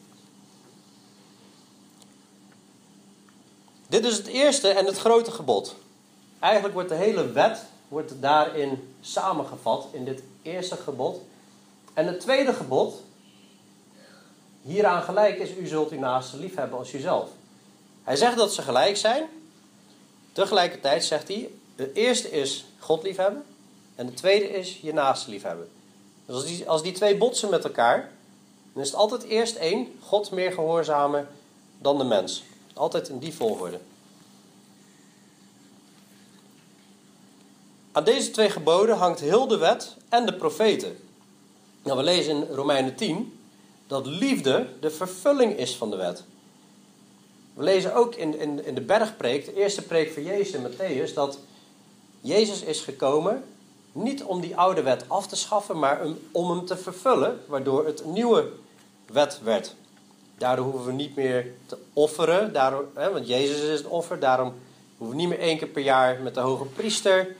Dit 3.86 4.04
is 4.04 4.16
het 4.16 4.26
eerste 4.26 4.68
en 4.68 4.86
het 4.86 4.98
grote 4.98 5.30
gebod. 5.30 5.74
Eigenlijk 6.38 6.74
wordt 6.74 6.88
de 6.88 6.94
hele 6.94 7.32
wet 7.32 7.64
wordt 7.88 8.12
daarin 8.20 8.94
samengevat 9.00 9.86
in 9.92 10.04
dit 10.04 10.22
eerste 10.42 10.76
gebod. 10.76 11.20
En 11.92 12.06
het 12.06 12.20
tweede 12.20 12.52
gebod, 12.52 13.02
hieraan 14.62 15.02
gelijk 15.02 15.38
is: 15.38 15.56
u 15.56 15.66
zult 15.66 15.90
uw 15.90 15.98
naaste 15.98 16.36
lief 16.36 16.54
hebben 16.54 16.78
als 16.78 16.92
uzelf. 16.92 17.28
Hij 18.04 18.16
zegt 18.16 18.36
dat 18.36 18.54
ze 18.54 18.62
gelijk 18.62 18.96
zijn. 18.96 19.24
Tegelijkertijd 20.32 21.04
zegt 21.04 21.28
hij: 21.28 21.50
de 21.76 21.92
eerste 21.92 22.30
is 22.30 22.64
God 22.78 23.02
liefhebben. 23.02 23.44
En 23.94 24.06
de 24.06 24.14
tweede 24.14 24.48
is 24.48 24.78
je 24.82 24.92
naaste 24.92 25.30
liefhebben. 25.30 25.68
Dus 26.26 26.34
als 26.34 26.44
die, 26.44 26.68
als 26.68 26.82
die 26.82 26.92
twee 26.92 27.16
botsen 27.16 27.50
met 27.50 27.64
elkaar, 27.64 28.12
dan 28.72 28.82
is 28.82 28.88
het 28.88 28.98
altijd 28.98 29.22
eerst 29.22 29.56
één: 29.56 29.98
God 30.00 30.30
meer 30.30 30.52
gehoorzamen 30.52 31.28
dan 31.78 31.98
de 31.98 32.04
mens. 32.04 32.44
Altijd 32.74 33.08
in 33.08 33.18
die 33.18 33.34
volgorde. 33.34 33.78
Aan 37.92 38.04
deze 38.04 38.30
twee 38.30 38.50
geboden 38.50 38.96
hangt 38.96 39.20
heel 39.20 39.46
de 39.46 39.56
wet 39.56 39.96
en 40.08 40.26
de 40.26 40.34
profeten. 40.34 40.98
Nou, 41.82 41.96
we 41.96 42.02
lezen 42.02 42.36
in 42.36 42.54
Romeinen 42.54 42.94
10 42.94 43.38
dat 43.86 44.06
liefde 44.06 44.66
de 44.80 44.90
vervulling 44.90 45.56
is 45.56 45.76
van 45.76 45.90
de 45.90 45.96
wet. 45.96 46.24
We 47.54 47.62
lezen 47.62 47.94
ook 47.94 48.14
in, 48.14 48.38
in, 48.38 48.64
in 48.64 48.74
de 48.74 48.80
bergpreek, 48.80 49.44
de 49.44 49.54
eerste 49.54 49.82
preek 49.82 50.12
van 50.12 50.22
Jezus 50.22 50.54
in 50.54 50.66
Matthäus, 50.70 51.14
dat 51.14 51.38
Jezus 52.20 52.62
is 52.62 52.80
gekomen 52.80 53.44
niet 53.92 54.24
om 54.24 54.40
die 54.40 54.56
oude 54.56 54.82
wet 54.82 55.04
af 55.08 55.26
te 55.26 55.36
schaffen, 55.36 55.78
maar 55.78 56.00
om 56.32 56.50
hem 56.50 56.66
te 56.66 56.76
vervullen, 56.76 57.40
waardoor 57.46 57.86
het 57.86 58.04
nieuwe 58.04 58.48
wet 59.06 59.40
werd. 59.42 59.74
Daardoor 60.38 60.64
hoeven 60.64 60.86
we 60.86 60.92
niet 60.92 61.16
meer 61.16 61.46
te 61.66 61.78
offeren, 61.92 62.52
daardoor, 62.52 62.88
hè, 62.94 63.12
want 63.12 63.28
Jezus 63.28 63.60
is 63.60 63.78
het 63.78 63.88
offer, 63.88 64.20
daarom 64.20 64.54
hoeven 64.98 65.16
we 65.16 65.22
niet 65.22 65.30
meer 65.30 65.40
één 65.40 65.58
keer 65.58 65.68
per 65.68 65.82
jaar 65.82 66.20
met 66.20 66.34
de 66.34 66.40
hoge 66.40 66.64
priester 66.64 67.36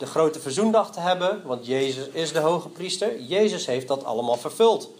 de 0.00 0.06
grote 0.06 0.40
verzoendag 0.40 0.92
te 0.92 1.00
hebben, 1.00 1.42
want 1.44 1.66
Jezus 1.66 2.08
is 2.08 2.32
de 2.32 2.38
hoge 2.38 2.68
priester. 2.68 3.20
Jezus 3.20 3.66
heeft 3.66 3.88
dat 3.88 4.04
allemaal 4.04 4.36
vervuld. 4.36 4.90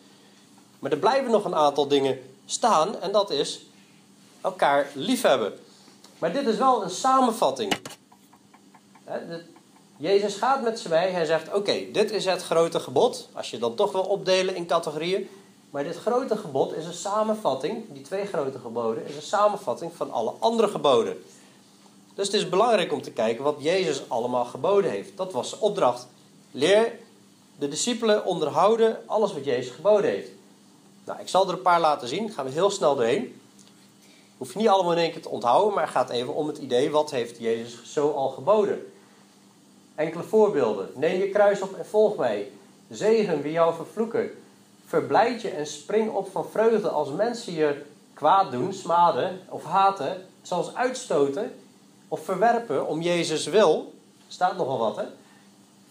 Maar 0.79 0.91
er 0.91 0.99
blijven 0.99 1.31
nog 1.31 1.45
een 1.45 1.55
aantal 1.55 1.89
dingen 1.89 2.19
staan 2.47 3.01
en 3.01 3.13
dat 3.13 3.31
is 3.31 3.61
elkaar 4.41 4.91
liefhebben. 4.95 5.53
Maar 6.19 6.33
dit 6.33 6.47
is 6.47 6.57
wel 6.57 6.83
een 6.83 6.91
samenvatting. 6.91 7.73
Jezus 9.97 10.35
gaat 10.35 10.63
met 10.63 10.81
ze 10.81 10.89
mee. 10.89 11.11
Hij 11.11 11.25
zegt: 11.25 11.55
Oké, 11.55 11.91
dit 11.93 12.11
is 12.11 12.25
het 12.25 12.43
grote 12.43 12.81
gebod. 12.81 13.29
Als 13.33 13.51
je 13.51 13.59
dan 13.59 13.75
toch 13.75 13.93
wil 13.93 14.03
opdelen 14.03 14.55
in 14.55 14.67
categorieën. 14.67 15.29
Maar 15.71 15.85
dit 15.85 15.97
grote 15.97 16.37
gebod 16.37 16.77
is 16.77 16.87
een 16.87 16.93
samenvatting. 16.93 17.85
Die 17.89 18.03
twee 18.03 18.27
grote 18.27 18.59
geboden 18.59 19.07
is 19.07 19.17
een 19.17 19.23
samenvatting 19.23 19.93
van 19.97 20.11
alle 20.11 20.33
andere 20.39 20.69
geboden. 20.69 21.23
Dus 22.15 22.27
het 22.27 22.37
is 22.37 22.49
belangrijk 22.49 22.93
om 22.93 23.03
te 23.03 23.11
kijken 23.11 23.45
wat 23.45 23.57
Jezus 23.59 24.03
allemaal 24.09 24.45
geboden 24.45 24.91
heeft. 24.91 25.17
Dat 25.17 25.33
was 25.33 25.49
zijn 25.49 25.61
opdracht. 25.61 26.07
Leer 26.51 26.99
de 27.59 27.69
discipelen 27.69 28.25
onderhouden 28.25 28.99
alles 29.07 29.33
wat 29.33 29.45
Jezus 29.45 29.75
geboden 29.75 30.11
heeft. 30.11 30.31
Nou, 31.05 31.21
ik 31.21 31.29
zal 31.29 31.47
er 31.47 31.53
een 31.53 31.63
paar 31.63 31.81
laten 31.81 32.09
zien. 32.09 32.31
Gaan 32.31 32.45
we 32.45 32.51
heel 32.51 32.71
snel 32.71 32.95
doorheen. 32.95 33.40
Hoef 34.41 34.53
je 34.53 34.59
niet 34.59 34.69
allemaal 34.69 34.93
in 34.93 34.99
één 34.99 35.13
keer 35.13 35.23
te 35.23 35.29
onthouden, 35.29 35.75
maar 35.75 35.83
het 35.83 35.93
gaat 35.93 36.11
even 36.11 36.35
om 36.35 36.47
het 36.47 36.59
idee: 36.59 36.91
wat 36.91 37.11
heeft 37.11 37.39
Jezus 37.39 37.93
zo 37.93 38.11
al 38.11 38.29
geboden? 38.29 38.93
Enkele 39.95 40.23
voorbeelden. 40.23 40.91
Neem 40.95 41.21
je 41.21 41.31
kruis 41.31 41.61
op 41.61 41.75
en 41.75 41.87
volg 41.87 42.17
mij. 42.17 42.51
Zegen 42.91 43.43
wie 43.43 43.53
jou 43.53 43.75
vervloeken. 43.75 44.31
Verblijd 44.87 45.43
je 45.43 45.51
en 45.51 45.67
spring 45.67 46.11
op 46.11 46.31
van 46.31 46.47
vreugde 46.51 46.89
als 46.89 47.11
mensen 47.11 47.53
je 47.53 47.83
kwaad 48.15 48.51
doen, 48.51 48.73
smaden 48.73 49.41
of 49.49 49.65
haten, 49.65 50.27
zelfs 50.43 50.75
uitstoten 50.75 51.55
of 52.09 52.25
verwerpen 52.25 52.87
om 52.87 53.01
Jezus 53.01 53.47
wil. 53.47 53.93
Staat 54.29 54.57
nogal 54.57 54.79
wat, 54.79 54.97
hè? 54.97 55.05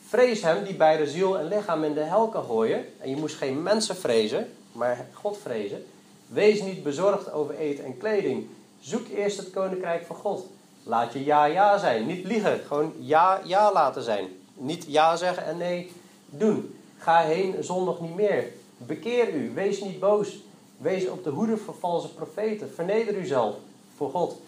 Vrees 0.07 0.41
hem 0.41 0.63
die 0.63 0.75
bij 0.75 0.97
de 0.97 1.07
ziel 1.07 1.39
en 1.39 1.47
lichaam 1.47 1.83
in 1.83 1.93
de 1.93 2.03
hel 2.03 2.27
kan 2.27 2.43
gooien. 2.43 2.85
En 2.99 3.09
je 3.09 3.15
moest 3.15 3.35
geen 3.35 3.63
mensen 3.63 3.95
vrezen, 3.95 4.53
maar 4.71 5.07
God 5.13 5.37
vrezen. 5.37 5.85
Wees 6.29 6.61
niet 6.61 6.83
bezorgd 6.83 7.31
over 7.31 7.55
eten 7.55 7.83
en 7.85 7.97
kleding. 7.97 8.47
Zoek 8.79 9.07
eerst 9.07 9.37
het 9.37 9.49
koninkrijk 9.49 10.05
van 10.05 10.15
God. 10.15 10.45
Laat 10.83 11.13
je 11.13 11.23
ja, 11.23 11.45
ja 11.45 11.77
zijn. 11.77 12.05
Niet 12.05 12.25
liegen, 12.25 12.59
gewoon 12.67 12.93
ja, 12.99 13.41
ja 13.43 13.73
laten 13.73 14.03
zijn. 14.03 14.27
Niet 14.53 14.85
ja 14.87 15.15
zeggen 15.15 15.45
en 15.45 15.57
nee 15.57 15.91
doen. 16.25 16.75
Ga 16.97 17.21
heen 17.21 17.63
zondag 17.63 17.99
niet 17.99 18.15
meer. 18.15 18.47
Bekeer 18.77 19.33
u, 19.33 19.51
wees 19.53 19.81
niet 19.81 19.99
boos. 19.99 20.37
Wees 20.77 21.07
op 21.07 21.23
de 21.23 21.29
hoede 21.29 21.57
voor 21.57 21.75
valse 21.79 22.13
profeten. 22.13 22.71
Verneder 22.73 23.15
uzelf 23.15 23.55
voor 23.95 24.09
God. 24.09 24.41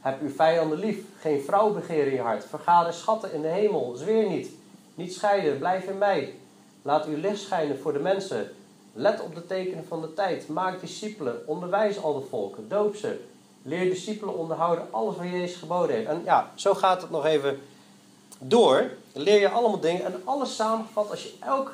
Heb 0.00 0.20
uw 0.20 0.30
vijanden 0.30 0.78
lief. 0.78 0.98
Geen 1.20 1.42
vrouw 1.42 1.72
begeer 1.72 2.06
in 2.06 2.14
je 2.14 2.20
hart. 2.20 2.46
Vergader 2.46 2.92
schatten 2.92 3.32
in 3.32 3.42
de 3.42 3.48
hemel. 3.48 3.94
Zweer 3.96 4.28
niet. 4.28 4.50
Niet 4.94 5.14
scheiden. 5.14 5.58
Blijf 5.58 5.84
in 5.84 5.98
mij. 5.98 6.34
Laat 6.82 7.06
uw 7.06 7.16
licht 7.16 7.40
schijnen 7.40 7.78
voor 7.78 7.92
de 7.92 7.98
mensen. 7.98 8.50
Let 8.98 9.20
op 9.20 9.34
de 9.34 9.46
tekenen 9.46 9.86
van 9.88 10.00
de 10.00 10.14
tijd. 10.14 10.48
Maak 10.48 10.80
discipelen. 10.80 11.42
Onderwijs 11.46 12.02
al 12.02 12.20
de 12.20 12.26
volken. 12.26 12.68
Doop 12.68 12.96
ze. 12.96 13.24
Leer 13.62 13.84
discipelen 13.84 14.36
onderhouden 14.36 14.86
alles 14.90 15.16
wat 15.16 15.26
Jezus 15.26 15.56
geboden 15.56 15.96
heeft. 15.96 16.08
En 16.08 16.22
ja, 16.24 16.50
zo 16.54 16.74
gaat 16.74 17.02
het 17.02 17.10
nog 17.10 17.24
even 17.24 17.60
door. 18.38 18.90
Leer 19.12 19.40
je 19.40 19.48
allemaal 19.48 19.80
dingen. 19.80 20.04
En 20.04 20.22
alles 20.24 20.56
samengevat, 20.56 21.10
als 21.10 21.22
je 21.22 21.34
elk 21.40 21.72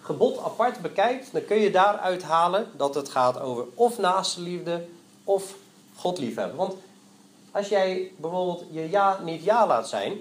gebod 0.00 0.38
apart 0.38 0.80
bekijkt, 0.80 1.32
dan 1.32 1.44
kun 1.44 1.56
je 1.56 1.70
daaruit 1.70 2.22
halen 2.22 2.66
dat 2.76 2.94
het 2.94 3.08
gaat 3.08 3.40
over 3.40 3.64
of 3.74 3.98
naaste 3.98 4.40
liefde 4.40 4.84
of 5.24 5.54
God 5.96 6.18
liefhebben. 6.18 6.56
Want 6.56 6.74
als 7.50 7.68
jij 7.68 8.12
bijvoorbeeld 8.16 8.64
je 8.70 8.90
ja 8.90 9.18
niet 9.24 9.44
ja 9.44 9.66
laat 9.66 9.88
zijn, 9.88 10.18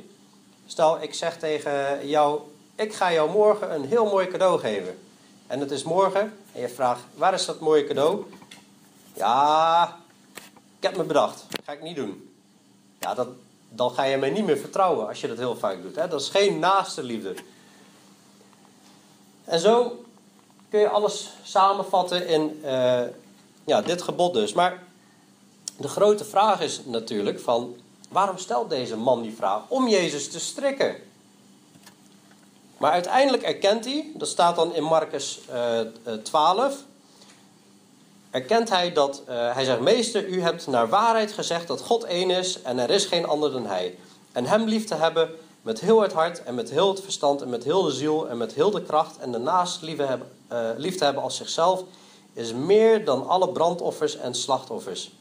stel 0.65 1.02
ik 1.02 1.13
zeg 1.13 1.39
tegen 1.39 2.08
jou, 2.08 2.39
ik 2.76 2.93
ga 2.93 3.12
jou 3.12 3.32
morgen 3.32 3.74
een 3.74 3.86
heel 3.86 4.06
mooi 4.06 4.28
cadeau 4.28 4.60
geven. 4.60 4.98
En 5.50 5.60
het 5.60 5.72
is 5.72 5.84
morgen 5.84 6.38
en 6.54 6.62
je 6.62 6.70
vraagt, 6.70 7.02
waar 7.16 7.34
is 7.34 7.46
dat 7.46 7.60
mooie 7.60 7.88
cadeau? 7.88 8.24
Ja, 9.14 9.98
ik 10.78 10.84
heb 10.84 10.98
me 10.98 11.04
bedacht, 11.04 11.46
dat 11.50 11.62
ga 11.66 11.72
ik 11.72 11.82
niet 11.82 11.96
doen. 11.96 12.34
Ja, 13.00 13.28
dan 13.70 13.92
ga 13.92 14.04
je 14.04 14.18
mij 14.18 14.30
niet 14.30 14.46
meer 14.46 14.58
vertrouwen 14.58 15.08
als 15.08 15.22
je 15.22 15.28
dat 15.28 15.38
heel 15.38 15.56
vaak 15.56 15.82
doet. 15.82 15.96
Hè? 15.96 16.08
Dat 16.08 16.22
is 16.22 16.30
geen 16.30 16.60
naaste 16.60 17.04
liefde. 17.04 17.36
En 19.44 19.60
zo 19.60 20.04
kun 20.70 20.80
je 20.80 20.90
alles 20.90 21.30
samenvatten 21.44 22.28
in 22.28 22.62
uh, 22.64 23.02
ja, 23.66 23.82
dit 23.82 24.02
gebod 24.02 24.34
dus. 24.34 24.54
Maar 24.54 24.84
de 25.78 25.88
grote 25.88 26.26
vraag 26.26 26.62
is 26.62 26.82
natuurlijk 26.86 27.40
van... 27.40 27.76
waarom 28.10 28.38
stelt 28.38 28.70
deze 28.70 28.98
man 28.98 29.22
die 29.22 29.36
vraag? 29.36 29.62
Om 29.68 29.88
Jezus 29.88 30.30
te 30.30 30.40
strikken. 30.40 30.96
Maar 32.80 32.92
uiteindelijk 32.92 33.44
erkent 33.44 33.86
hij, 33.86 34.12
dat 34.13 34.28
staat 34.28 34.56
dan 34.56 34.76
in 34.76 34.84
Marcus 34.84 35.39
uh, 36.06 36.13
12... 36.24 36.76
erkent 38.32 38.70
hij 38.70 38.94
dat, 38.94 39.22
uh, 39.30 39.54
hij 39.54 39.63
zegt... 39.63 39.80
Meester, 39.80 40.28
u 40.28 40.42
hebt 40.42 40.68
naar 40.68 40.89
waarheid 40.89 41.32
gezegd 41.32 41.68
dat 41.68 41.82
God 41.82 42.04
één 42.04 42.30
is... 42.30 42.62
en 42.62 42.80
er 42.80 42.89
is 42.89 43.06
geen 43.06 43.26
ander 43.26 43.52
dan 43.52 43.65
hij. 43.65 43.98
En 44.32 44.46
hem 44.46 44.63
lief 44.63 44.86
te 44.86 44.96
hebben 44.96 45.30
met 45.62 45.80
heel 45.80 46.02
het 46.02 46.13
hart 46.13 46.44
en 46.44 46.56
met 46.56 46.70
heel 46.70 46.89
het 46.89 47.02
verstand 47.02 47.42
en 47.42 47.50
met 47.50 47.63
heel 47.63 47.84
de 47.84 47.92
ziel 47.92 48.30
en 48.30 48.38
met 48.38 48.54
heel 48.54 48.72
de 48.72 48.84
kracht 48.84 49.18
en 49.18 49.32
de 49.32 49.38
naast 49.38 49.82
lief, 49.82 49.98
hebben, 49.98 50.28
lief 50.78 50.96
te 50.96 51.04
hebben 51.04 51.24
als 51.24 51.36
zichzelf, 51.36 51.84
is 52.34 52.54
meer 52.54 53.06
dan 53.06 53.28
alle 53.28 53.50
brandoffers 53.50 54.18
en 54.18 54.36
slachtoffers. 54.36 55.12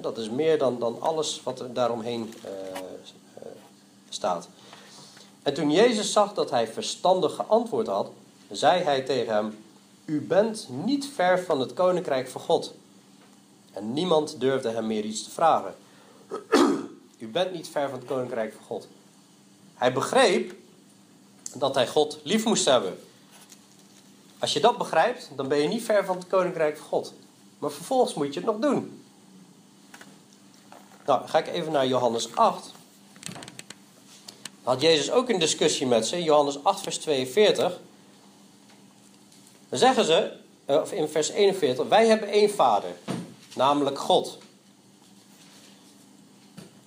Dat 0.00 0.18
is 0.18 0.30
meer 0.30 0.58
dan, 0.58 0.78
dan 0.78 1.00
alles 1.00 1.40
wat 1.44 1.60
er 1.60 1.72
daaromheen 1.72 2.34
staat. 4.08 4.48
En 5.44 5.54
toen 5.54 5.70
Jezus 5.70 6.12
zag 6.12 6.34
dat 6.34 6.50
hij 6.50 6.66
verstandig 6.66 7.34
geantwoord 7.34 7.86
had, 7.86 8.10
zei 8.50 8.82
hij 8.82 9.02
tegen 9.02 9.34
hem: 9.34 9.58
U 10.04 10.20
bent 10.20 10.68
niet 10.84 11.08
ver 11.14 11.44
van 11.44 11.60
het 11.60 11.74
koninkrijk 11.74 12.28
van 12.28 12.40
God. 12.40 12.74
En 13.72 13.92
niemand 13.92 14.40
durfde 14.40 14.68
hem 14.70 14.86
meer 14.86 15.04
iets 15.04 15.24
te 15.24 15.30
vragen. 15.30 15.74
U 17.18 17.28
bent 17.28 17.52
niet 17.52 17.68
ver 17.68 17.88
van 17.88 17.98
het 17.98 18.08
koninkrijk 18.08 18.54
van 18.54 18.64
God. 18.64 18.88
Hij 19.74 19.92
begreep 19.92 20.54
dat 21.54 21.74
hij 21.74 21.86
God 21.86 22.18
lief 22.22 22.44
moest 22.44 22.64
hebben. 22.64 22.98
Als 24.38 24.52
je 24.52 24.60
dat 24.60 24.78
begrijpt, 24.78 25.30
dan 25.36 25.48
ben 25.48 25.58
je 25.58 25.68
niet 25.68 25.82
ver 25.82 26.04
van 26.04 26.16
het 26.16 26.26
koninkrijk 26.26 26.76
van 26.76 26.86
God. 26.86 27.12
Maar 27.58 27.70
vervolgens 27.70 28.14
moet 28.14 28.34
je 28.34 28.40
het 28.40 28.48
nog 28.48 28.58
doen. 28.58 29.04
Nou, 31.06 31.28
ga 31.28 31.38
ik 31.38 31.46
even 31.46 31.72
naar 31.72 31.86
Johannes 31.86 32.36
8. 32.36 32.72
Had 34.64 34.80
Jezus 34.80 35.10
ook 35.10 35.28
een 35.28 35.38
discussie 35.38 35.86
met 35.86 36.06
ze, 36.06 36.22
Johannes 36.22 36.64
8, 36.64 36.80
vers 36.80 36.98
42. 36.98 37.80
Dan 39.68 39.78
zeggen 39.78 40.04
ze, 40.04 40.32
eh, 40.64 40.80
of 40.80 40.92
in 40.92 41.08
vers 41.08 41.28
41, 41.28 41.88
wij 41.88 42.06
hebben 42.06 42.28
één 42.28 42.50
vader, 42.50 42.90
namelijk 43.54 43.98
God. 43.98 44.38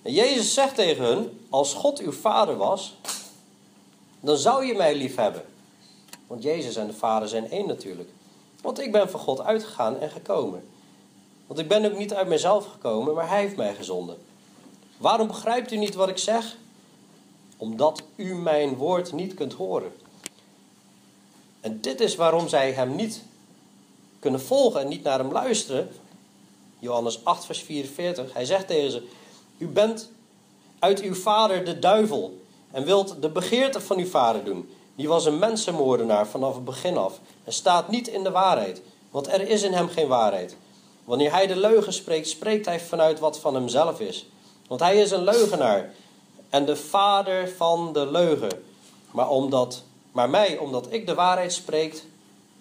En 0.02 0.12
Jezus 0.12 0.54
zegt 0.54 0.74
tegen 0.74 1.04
hun: 1.04 1.46
Als 1.48 1.74
God 1.74 1.98
uw 1.98 2.12
vader 2.12 2.56
was, 2.56 2.94
dan 4.20 4.36
zou 4.36 4.64
je 4.64 4.74
mij 4.74 4.94
lief 4.94 5.16
hebben. 5.16 5.44
Want 6.26 6.42
Jezus 6.42 6.76
en 6.76 6.86
de 6.86 6.92
Vader 6.92 7.28
zijn 7.28 7.50
één 7.50 7.66
natuurlijk. 7.66 8.08
Want 8.60 8.80
ik 8.80 8.92
ben 8.92 9.10
van 9.10 9.20
God 9.20 9.40
uitgegaan 9.40 10.00
en 10.00 10.10
gekomen. 10.10 10.68
Want 11.46 11.60
ik 11.60 11.68
ben 11.68 11.84
ook 11.84 11.98
niet 11.98 12.14
uit 12.14 12.28
mezelf 12.28 12.66
gekomen, 12.66 13.14
maar 13.14 13.28
Hij 13.28 13.40
heeft 13.40 13.56
mij 13.56 13.74
gezonden. 13.74 14.16
Waarom 14.96 15.26
begrijpt 15.26 15.72
u 15.72 15.76
niet 15.76 15.94
wat 15.94 16.08
ik 16.08 16.18
zeg? 16.18 16.56
Omdat 17.58 18.02
u 18.16 18.34
mijn 18.34 18.74
woord 18.74 19.12
niet 19.12 19.34
kunt 19.34 19.52
horen. 19.52 19.92
En 21.60 21.80
dit 21.80 22.00
is 22.00 22.16
waarom 22.16 22.48
zij 22.48 22.72
hem 22.72 22.94
niet 22.94 23.22
kunnen 24.18 24.40
volgen 24.40 24.80
en 24.80 24.88
niet 24.88 25.02
naar 25.02 25.18
hem 25.18 25.32
luisteren. 25.32 25.88
Johannes 26.78 27.24
8, 27.24 27.44
vers 27.44 27.62
44. 27.62 28.32
Hij 28.32 28.44
zegt 28.44 28.66
tegen 28.66 28.90
ze: 28.90 29.08
u 29.58 29.66
bent 29.66 30.10
uit 30.78 31.00
uw 31.00 31.14
vader 31.14 31.64
de 31.64 31.78
duivel 31.78 32.40
en 32.70 32.84
wilt 32.84 33.22
de 33.22 33.28
begeerte 33.28 33.80
van 33.80 33.98
uw 33.98 34.06
vader 34.06 34.44
doen. 34.44 34.70
Die 34.94 35.08
was 35.08 35.26
een 35.26 35.38
mensenmoordenaar 35.38 36.26
vanaf 36.26 36.54
het 36.54 36.64
begin 36.64 36.96
af 36.96 37.20
en 37.44 37.52
staat 37.52 37.88
niet 37.88 38.08
in 38.08 38.22
de 38.22 38.30
waarheid, 38.30 38.82
want 39.10 39.28
er 39.28 39.48
is 39.48 39.62
in 39.62 39.72
hem 39.72 39.88
geen 39.88 40.08
waarheid. 40.08 40.56
Wanneer 41.04 41.32
hij 41.32 41.46
de 41.46 41.56
leugen 41.56 41.92
spreekt, 41.92 42.28
spreekt 42.28 42.66
hij 42.66 42.80
vanuit 42.80 43.18
wat 43.18 43.38
van 43.38 43.54
hemzelf 43.54 44.00
is. 44.00 44.26
Want 44.66 44.80
hij 44.80 45.00
is 45.00 45.10
een 45.10 45.24
leugenaar 45.24 45.94
en 46.48 46.64
de 46.64 46.76
vader 46.76 47.48
van 47.48 47.92
de 47.92 48.10
leugen. 48.10 48.62
Maar, 49.10 49.28
omdat, 49.28 49.82
maar 50.12 50.30
mij, 50.30 50.58
omdat 50.58 50.86
ik 50.92 51.06
de 51.06 51.14
waarheid 51.14 51.52
spreek, 51.52 52.02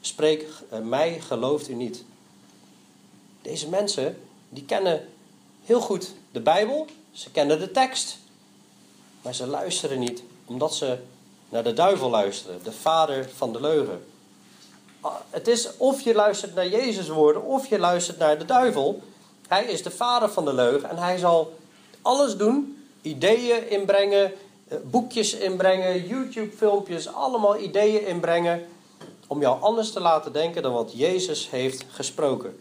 spreek 0.02 0.46
eh, 0.70 0.80
mij 0.80 1.20
gelooft 1.20 1.70
u 1.70 1.74
niet. 1.74 2.04
Deze 3.42 3.70
mensen, 3.70 4.18
die 4.50 4.64
kennen 4.66 5.08
heel 5.64 5.82
goed 5.82 6.14
de 6.32 6.42
Bijbel, 6.42 6.88
ze 7.12 7.32
kennen 7.32 7.60
de 7.60 7.72
tekst, 7.72 8.18
maar 9.22 9.36
ze 9.36 9.48
luisteren 9.48 10.00
niet 10.00 10.24
omdat 10.46 10.76
ze 10.76 10.98
naar 11.50 11.64
de 11.64 11.74
duivel 11.74 12.10
luisteren, 12.10 12.64
de 12.64 12.72
vader 12.72 13.30
van 13.36 13.54
de 13.54 13.62
leugen. 13.62 14.06
Ah, 15.02 15.16
het 15.30 15.48
is 15.48 15.78
of 15.78 16.02
je 16.02 16.14
luistert 16.14 16.56
naar 16.56 16.68
Jezus' 16.68 17.08
woorden 17.08 17.44
of 17.44 17.68
je 17.68 17.80
luistert 17.80 18.18
naar 18.18 18.40
de 18.40 18.46
duivel. 18.46 19.02
Hij 19.48 19.66
is 19.66 19.84
de 19.84 19.92
vader 19.92 20.30
van 20.30 20.46
de 20.46 20.54
leugen 20.54 20.90
en 20.90 20.98
hij 20.98 21.18
zal 21.18 21.58
alles 22.02 22.38
doen, 22.38 22.77
ideeën 23.08 23.70
inbrengen, 23.70 24.34
eh, 24.68 24.78
boekjes 24.84 25.34
inbrengen, 25.34 26.08
YouTube-filmpjes, 26.08 27.14
allemaal 27.14 27.58
ideeën 27.60 28.06
inbrengen 28.06 28.66
om 29.28 29.42
jou 29.42 29.62
anders 29.62 29.92
te 29.92 30.00
laten 30.00 30.34
denken 30.34 30.62
dan 30.62 30.74
wat 30.74 30.92
Jezus 30.96 31.50
heeft 31.50 31.86
gesproken. 31.92 32.60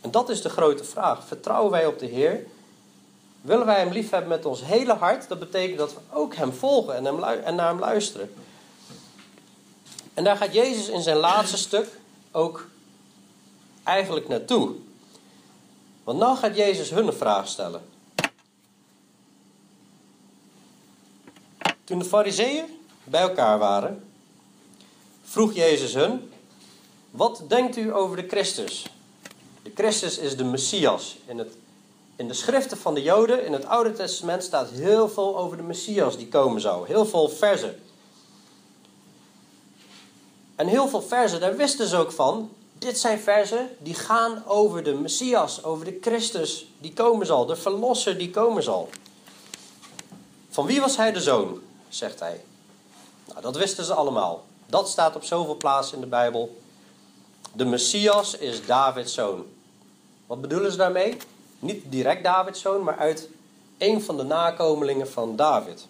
En 0.00 0.10
dat 0.10 0.28
is 0.28 0.42
de 0.42 0.48
grote 0.48 0.84
vraag. 0.84 1.26
Vertrouwen 1.26 1.70
wij 1.70 1.86
op 1.86 1.98
de 1.98 2.06
Heer? 2.06 2.46
Willen 3.40 3.66
wij 3.66 3.78
Hem 3.78 3.92
lief 3.92 4.10
hebben 4.10 4.28
met 4.28 4.46
ons 4.46 4.64
hele 4.64 4.92
hart? 4.92 5.28
Dat 5.28 5.38
betekent 5.38 5.78
dat 5.78 5.92
we 5.92 6.00
ook 6.10 6.34
Hem 6.34 6.52
volgen 6.52 6.96
en, 6.96 7.04
hem, 7.04 7.22
en 7.22 7.54
naar 7.54 7.68
Hem 7.68 7.78
luisteren. 7.78 8.32
En 10.14 10.24
daar 10.24 10.36
gaat 10.36 10.54
Jezus 10.54 10.88
in 10.88 11.02
zijn 11.02 11.16
laatste 11.16 11.56
stuk 11.56 11.88
ook 12.30 12.66
eigenlijk 13.82 14.28
naartoe. 14.28 14.70
Want 16.04 16.18
nou 16.18 16.36
gaat 16.36 16.56
Jezus 16.56 16.90
hun 16.90 17.06
een 17.06 17.12
vraag 17.12 17.48
stellen. 17.48 17.82
Toen 21.92 22.00
de 22.00 22.06
fariseeën 22.06 22.64
bij 23.04 23.20
elkaar 23.20 23.58
waren, 23.58 24.04
vroeg 25.24 25.54
Jezus 25.54 25.94
hun: 25.94 26.32
Wat 27.10 27.42
denkt 27.48 27.76
u 27.76 27.94
over 27.94 28.16
de 28.16 28.28
Christus? 28.28 28.86
De 29.62 29.70
Christus 29.74 30.18
is 30.18 30.36
de 30.36 30.44
Messias. 30.44 31.16
In, 31.26 31.38
het, 31.38 31.52
in 32.16 32.28
de 32.28 32.34
schriften 32.34 32.78
van 32.78 32.94
de 32.94 33.02
Joden, 33.02 33.44
in 33.46 33.52
het 33.52 33.66
Oude 33.66 33.92
Testament, 33.92 34.44
staat 34.44 34.70
heel 34.70 35.08
veel 35.08 35.38
over 35.38 35.56
de 35.56 35.62
Messias 35.62 36.16
die 36.16 36.28
komen 36.28 36.60
zou. 36.60 36.86
Heel 36.86 37.06
veel 37.06 37.28
verzen. 37.28 37.82
En 40.54 40.66
heel 40.66 40.88
veel 40.88 41.02
verzen, 41.02 41.40
daar 41.40 41.56
wisten 41.56 41.86
ze 41.86 41.96
ook 41.96 42.12
van. 42.12 42.50
Dit 42.78 42.98
zijn 42.98 43.18
verzen 43.18 43.68
die 43.78 43.94
gaan 43.94 44.42
over 44.46 44.82
de 44.82 44.94
Messias, 44.94 45.64
over 45.64 45.84
de 45.84 45.98
Christus 46.00 46.66
die 46.80 46.92
komen 46.92 47.26
zal, 47.26 47.46
de 47.46 47.56
Verlosser 47.56 48.18
die 48.18 48.30
komen 48.30 48.62
zal. 48.62 48.88
Van 50.50 50.66
wie 50.66 50.80
was 50.80 50.96
hij 50.96 51.12
de 51.12 51.20
zoon, 51.20 51.60
zegt 51.94 52.20
hij. 52.20 52.44
Nou, 53.28 53.40
dat 53.40 53.56
wisten 53.56 53.84
ze 53.84 53.94
allemaal. 53.94 54.44
Dat 54.66 54.88
staat 54.88 55.16
op 55.16 55.24
zoveel 55.24 55.56
plaatsen 55.56 55.94
in 55.94 56.00
de 56.00 56.06
Bijbel. 56.06 56.60
De 57.52 57.64
Messias 57.64 58.36
is 58.36 58.66
Davids 58.66 59.14
zoon. 59.14 59.46
Wat 60.26 60.40
bedoelen 60.40 60.70
ze 60.70 60.76
daarmee? 60.76 61.16
Niet 61.58 61.84
direct 61.88 62.24
Davids 62.24 62.60
zoon, 62.60 62.82
maar 62.82 62.98
uit 62.98 63.28
een 63.78 64.02
van 64.02 64.16
de 64.16 64.22
nakomelingen 64.22 65.08
van 65.08 65.36
David. 65.36 65.86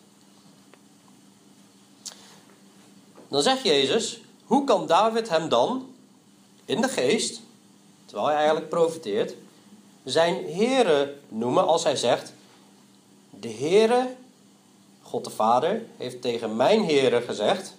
Dan 3.28 3.42
zegt 3.42 3.62
Jezus: 3.62 4.20
hoe 4.44 4.64
kan 4.64 4.86
David 4.86 5.28
hem 5.28 5.48
dan 5.48 5.94
in 6.64 6.80
de 6.80 6.88
geest, 6.88 7.40
terwijl 8.04 8.26
hij 8.26 8.36
eigenlijk 8.36 8.68
profiteert, 8.68 9.34
zijn 10.04 10.54
Heere 10.54 11.14
noemen 11.28 11.66
als 11.66 11.84
hij 11.84 11.96
zegt: 11.96 12.32
De 13.30 13.50
Heere, 13.50 14.16
God 15.12 15.24
de 15.24 15.30
Vader, 15.30 15.82
heeft 15.96 16.22
tegen 16.22 16.56
mijn 16.56 16.84
Heere 16.84 17.20
gezegd, 17.20 17.74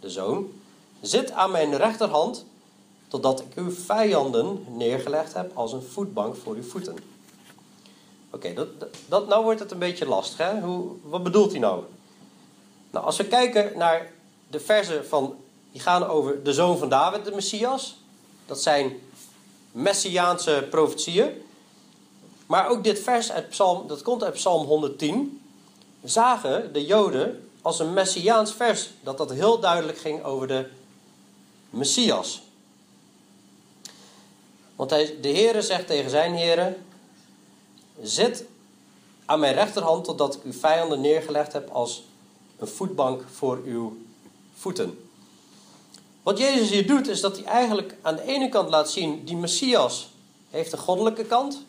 de 0.00 0.10
Zoon, 0.10 0.52
zit 1.00 1.30
aan 1.32 1.50
mijn 1.50 1.76
rechterhand 1.76 2.44
totdat 3.08 3.40
ik 3.40 3.54
uw 3.54 3.70
vijanden 3.70 4.64
neergelegd 4.68 5.34
heb 5.34 5.56
als 5.56 5.72
een 5.72 5.82
voetbank 5.82 6.36
voor 6.36 6.54
uw 6.54 6.62
voeten. 6.62 6.96
Oké, 8.30 8.54
dat, 8.54 8.68
dat, 9.08 9.28
nou 9.28 9.44
wordt 9.44 9.60
het 9.60 9.70
een 9.70 9.78
beetje 9.78 10.06
lastig. 10.06 10.38
Hè? 10.38 10.60
Hoe, 10.60 10.90
wat 11.02 11.22
bedoelt 11.22 11.50
hij 11.50 11.60
nou? 11.60 11.82
Nou, 12.90 13.04
als 13.04 13.16
we 13.16 13.24
kijken 13.26 13.78
naar 13.78 14.12
de 14.50 14.60
versen 14.60 15.06
van, 15.06 15.36
die 15.72 15.80
gaan 15.80 16.06
over 16.06 16.42
de 16.42 16.52
zoon 16.52 16.78
van 16.78 16.88
David, 16.88 17.24
de 17.24 17.34
Messias. 17.34 17.96
Dat 18.46 18.62
zijn 18.62 18.92
messiaanse 19.72 20.66
profetieën. 20.70 21.42
Maar 22.46 22.68
ook 22.68 22.84
dit 22.84 23.00
vers 23.00 23.32
uit 23.32 23.48
Psalm, 23.48 23.86
dat 23.86 24.02
komt 24.02 24.24
uit 24.24 24.34
Psalm 24.34 24.66
110. 24.66 25.38
Zagen 26.04 26.72
de 26.72 26.84
Joden 26.84 27.50
als 27.62 27.78
een 27.78 27.92
messiaans 27.92 28.52
vers. 28.52 28.90
Dat 29.00 29.18
dat 29.18 29.32
heel 29.32 29.60
duidelijk 29.60 29.98
ging 29.98 30.22
over 30.22 30.46
de 30.46 30.68
Messias. 31.70 32.42
Want 34.76 34.90
hij, 34.90 35.16
de 35.20 35.28
Heere 35.28 35.62
zegt 35.62 35.86
tegen 35.86 36.10
zijn 36.10 36.36
Heere: 36.36 36.76
Zit 38.02 38.44
aan 39.24 39.40
mijn 39.40 39.54
rechterhand 39.54 40.04
totdat 40.04 40.34
ik 40.34 40.42
uw 40.44 40.52
vijanden 40.52 41.00
neergelegd 41.00 41.52
heb 41.52 41.70
als 41.70 42.04
een 42.58 42.68
voetbank 42.68 43.24
voor 43.34 43.60
uw 43.64 43.96
voeten. 44.54 45.08
Wat 46.22 46.38
Jezus 46.38 46.70
hier 46.70 46.86
doet, 46.86 47.08
is 47.08 47.20
dat 47.20 47.36
hij 47.36 47.44
eigenlijk 47.44 47.96
aan 48.02 48.16
de 48.16 48.22
ene 48.22 48.48
kant 48.48 48.70
laat 48.70 48.90
zien: 48.90 49.24
die 49.24 49.36
Messias 49.36 50.08
heeft 50.50 50.72
een 50.72 50.78
goddelijke 50.78 51.24
kant. 51.24 51.62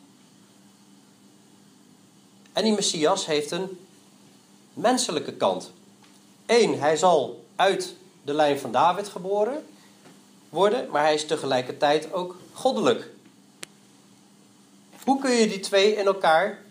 En 2.53 2.63
die 2.63 2.73
Messias 2.73 3.25
heeft 3.25 3.51
een 3.51 3.84
menselijke 4.75 5.33
kant. 5.33 5.71
Eén, 6.45 6.79
hij 6.79 6.97
zal 6.97 7.45
uit 7.55 7.95
de 8.23 8.33
lijn 8.33 8.59
van 8.59 8.71
David 8.71 9.07
geboren 9.07 9.65
worden, 10.49 10.89
maar 10.89 11.03
hij 11.03 11.13
is 11.13 11.25
tegelijkertijd 11.25 12.13
ook 12.13 12.35
goddelijk. 12.53 13.09
Hoe 15.03 15.19
kun 15.19 15.31
je 15.31 15.47
die 15.47 15.59
twee 15.59 15.95
in 15.95 16.05
elkaar 16.05 16.61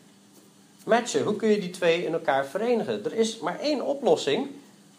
matchen? 0.84 1.24
Hoe 1.24 1.36
kun 1.36 1.48
je 1.48 1.60
die 1.60 1.70
twee 1.70 2.04
in 2.04 2.12
elkaar 2.12 2.46
verenigen? 2.46 3.04
Er 3.04 3.14
is 3.14 3.38
maar 3.38 3.60
één 3.60 3.82
oplossing 3.82 4.50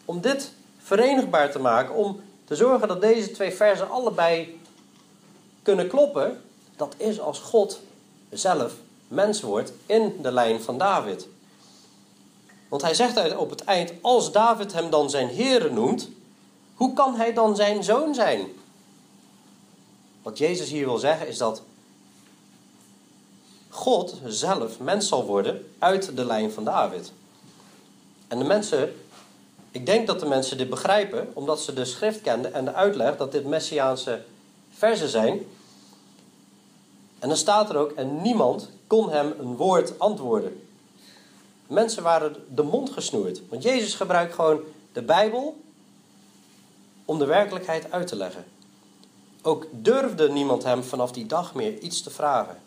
om 0.05 0.21
dit 0.21 0.51
verenigbaar 0.77 1.51
te 1.51 1.59
maken, 1.59 1.95
om 1.95 2.21
te 2.45 2.55
zorgen 2.55 2.87
dat 2.87 3.01
deze 3.01 3.31
twee 3.31 3.51
versen 3.51 3.89
allebei 3.89 4.59
kunnen 5.61 5.87
kloppen. 5.87 6.41
Dat 6.75 6.93
is 6.97 7.19
als 7.19 7.39
God 7.39 7.79
zelf 8.29 8.73
mens 9.07 9.41
wordt 9.41 9.73
in 9.85 10.19
de 10.21 10.31
lijn 10.31 10.61
van 10.61 10.77
David. 10.77 11.27
Want 12.69 12.81
hij 12.81 12.93
zegt 12.93 13.35
op 13.35 13.49
het 13.49 13.63
eind: 13.63 13.93
Als 14.01 14.31
David 14.31 14.73
hem 14.73 14.89
dan 14.89 15.09
zijn 15.09 15.27
Heer 15.27 15.73
noemt, 15.73 16.09
hoe 16.75 16.93
kan 16.93 17.15
hij 17.15 17.33
dan 17.33 17.55
zijn 17.55 17.83
zoon 17.83 18.13
zijn? 18.13 18.47
Wat 20.21 20.37
Jezus 20.37 20.69
hier 20.69 20.85
wil 20.85 20.97
zeggen 20.97 21.27
is 21.27 21.37
dat 21.37 21.61
God 23.69 24.15
zelf 24.25 24.79
mens 24.79 25.07
zal 25.07 25.25
worden 25.25 25.71
uit 25.79 26.15
de 26.15 26.25
lijn 26.25 26.51
van 26.51 26.63
David. 26.63 27.11
En 28.27 28.39
de 28.39 28.45
mensen, 28.45 28.95
ik 29.71 29.85
denk 29.85 30.07
dat 30.07 30.19
de 30.19 30.25
mensen 30.25 30.57
dit 30.57 30.69
begrijpen, 30.69 31.31
omdat 31.33 31.61
ze 31.61 31.73
de 31.73 31.85
schrift 31.85 32.21
kenden 32.21 32.53
en 32.53 32.65
de 32.65 32.73
uitleg 32.73 33.17
dat 33.17 33.31
dit 33.31 33.45
messiaanse 33.45 34.23
versen 34.69 35.09
zijn. 35.09 35.45
En 37.19 37.27
dan 37.27 37.37
staat 37.37 37.69
er 37.69 37.77
ook, 37.77 37.91
en 37.91 38.21
niemand 38.21 38.69
kon 38.87 39.09
hem 39.09 39.33
een 39.39 39.55
woord 39.55 39.99
antwoorden. 39.99 40.64
Mensen 41.67 42.03
waren 42.03 42.35
de 42.55 42.63
mond 42.63 42.89
gesnoerd. 42.89 43.41
Want 43.49 43.63
Jezus 43.63 43.93
gebruikt 43.93 44.33
gewoon 44.33 44.59
de 44.93 45.01
Bijbel 45.01 45.57
om 47.05 47.19
de 47.19 47.25
werkelijkheid 47.25 47.91
uit 47.91 48.07
te 48.07 48.15
leggen. 48.15 48.45
Ook 49.41 49.67
durfde 49.71 50.31
niemand 50.31 50.63
hem 50.63 50.83
vanaf 50.83 51.11
die 51.11 51.25
dag 51.25 51.53
meer 51.53 51.79
iets 51.79 52.01
te 52.01 52.09
vragen. 52.09 52.61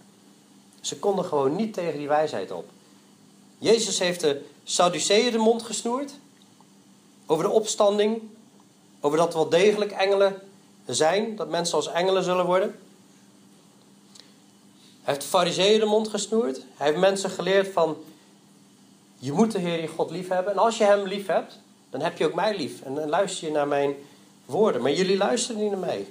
Ze 0.80 0.98
konden 0.98 1.24
gewoon 1.24 1.56
niet 1.56 1.74
tegen 1.74 1.98
die 1.98 2.08
wijsheid 2.08 2.50
op. 2.50 2.68
Jezus 3.58 3.98
heeft 3.98 4.20
de 4.20 4.44
Sadduceeën 4.64 5.32
de 5.32 5.38
mond 5.38 5.62
gesnoerd. 5.62 6.12
Over 7.26 7.44
de 7.44 7.50
opstanding. 7.50 8.22
Over 9.00 9.18
dat 9.18 9.34
wel 9.34 9.48
degelijk 9.48 9.90
engelen 9.90 10.42
zijn. 10.86 11.36
Dat 11.36 11.48
mensen 11.48 11.76
als 11.76 11.88
engelen 11.88 12.22
zullen 12.22 12.46
worden. 12.46 12.78
Hij 15.02 15.14
heeft 15.14 15.20
de 15.20 15.28
fariseeën 15.28 15.80
de 15.80 15.86
mond 15.86 16.08
gesnoerd. 16.08 16.56
Hij 16.74 16.86
heeft 16.86 16.98
mensen 16.98 17.30
geleerd 17.30 17.72
van... 17.72 17.96
Je 19.18 19.32
moet 19.32 19.52
de 19.52 19.58
Heer 19.58 19.80
je 19.80 19.88
God 19.88 20.10
lief 20.10 20.28
hebben. 20.28 20.52
En 20.52 20.58
als 20.58 20.78
je 20.78 20.84
hem 20.84 21.06
lief 21.06 21.26
hebt, 21.26 21.58
dan 21.90 22.00
heb 22.00 22.18
je 22.18 22.26
ook 22.26 22.34
mij 22.34 22.56
lief. 22.56 22.82
En 22.82 22.94
dan 22.94 23.08
luister 23.08 23.46
je 23.46 23.52
naar 23.52 23.68
mijn 23.68 23.94
woorden. 24.44 24.82
Maar 24.82 24.92
jullie 24.92 25.16
luisteren 25.16 25.62
niet 25.62 25.70
naar 25.70 25.80
mij. 25.80 26.06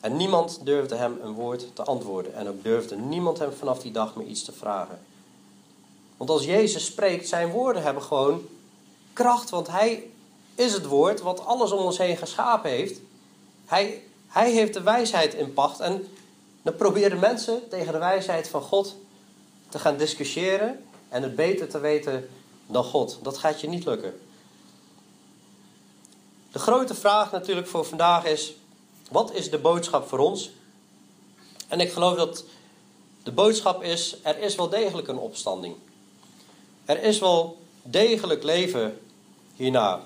En 0.00 0.16
niemand 0.16 0.60
durfde 0.64 0.94
hem 0.94 1.18
een 1.22 1.32
woord 1.32 1.66
te 1.74 1.82
antwoorden. 1.82 2.34
En 2.34 2.48
ook 2.48 2.62
durfde 2.62 2.96
niemand 2.96 3.38
hem 3.38 3.52
vanaf 3.52 3.78
die 3.78 3.92
dag 3.92 4.16
meer 4.16 4.26
iets 4.26 4.44
te 4.44 4.52
vragen. 4.52 5.00
Want 6.16 6.30
als 6.30 6.44
Jezus 6.44 6.84
spreekt, 6.84 7.28
zijn 7.28 7.50
woorden 7.50 7.82
hebben 7.82 8.02
gewoon 8.02 8.42
kracht. 9.12 9.50
Want 9.50 9.68
hij 9.68 10.10
is 10.54 10.72
het 10.72 10.86
woord 10.86 11.20
wat 11.20 11.44
alles 11.44 11.72
om 11.72 11.84
ons 11.84 11.98
heen 11.98 12.16
geschapen 12.16 12.70
heeft. 12.70 13.00
Hij, 13.66 14.02
hij 14.26 14.50
heeft 14.50 14.74
de 14.74 14.82
wijsheid 14.82 15.34
in 15.34 15.52
pacht. 15.52 15.80
En 15.80 16.08
dan 16.62 16.76
proberen 16.76 17.18
mensen 17.18 17.68
tegen 17.68 17.92
de 17.92 17.98
wijsheid 17.98 18.48
van 18.48 18.62
God 18.62 18.96
te 19.72 19.78
gaan 19.78 19.96
discussiëren. 19.96 20.84
En 21.08 21.22
het 21.22 21.36
beter 21.36 21.68
te 21.68 21.78
weten 21.78 22.28
dan 22.66 22.84
God. 22.84 23.18
Dat 23.22 23.38
gaat 23.38 23.60
je 23.60 23.68
niet 23.68 23.84
lukken. 23.84 24.20
De 26.52 26.58
grote 26.58 26.94
vraag 26.94 27.32
natuurlijk 27.32 27.66
voor 27.66 27.84
vandaag 27.84 28.24
is: 28.24 28.54
wat 29.10 29.32
is 29.32 29.50
de 29.50 29.58
boodschap 29.58 30.08
voor 30.08 30.18
ons? 30.18 30.50
En 31.68 31.80
ik 31.80 31.92
geloof 31.92 32.16
dat 32.16 32.44
de 33.22 33.32
boodschap 33.32 33.82
is: 33.82 34.16
er 34.22 34.38
is 34.38 34.54
wel 34.54 34.68
degelijk 34.68 35.08
een 35.08 35.18
opstanding. 35.18 35.76
Er 36.84 37.02
is 37.02 37.18
wel 37.18 37.60
degelijk 37.82 38.42
leven 38.42 39.00
hierna. 39.56 40.00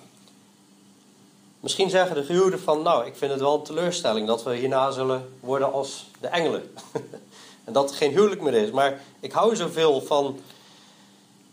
Misschien 1.61 1.91
zeggen 1.91 2.27
de 2.27 2.33
Joden 2.33 2.61
van, 2.61 2.83
nou, 2.83 3.07
ik 3.07 3.17
vind 3.17 3.31
het 3.31 3.41
wel 3.41 3.55
een 3.55 3.63
teleurstelling 3.63 4.27
dat 4.27 4.43
we 4.43 4.57
hierna 4.57 4.91
zullen 4.91 5.33
worden 5.41 5.73
als 5.73 6.07
de 6.21 6.29
engelen. 6.29 6.71
en 7.67 7.73
dat 7.73 7.91
er 7.91 7.97
geen 7.97 8.11
huwelijk 8.11 8.41
meer 8.41 8.55
is. 8.55 8.71
Maar 8.71 9.01
ik 9.21 9.33
hou 9.33 9.57
zoveel 9.57 10.01
van 10.01 10.39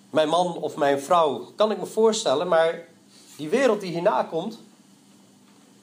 mijn 0.10 0.30
man 0.30 0.58
of 0.58 0.76
mijn 0.76 1.02
vrouw, 1.02 1.52
kan 1.56 1.72
ik 1.72 1.78
me 1.78 1.86
voorstellen. 1.86 2.48
Maar 2.48 2.88
die 3.38 3.50
wereld 3.50 3.82
die 3.82 3.92
hierna 3.92 4.24
komt, 4.24 4.60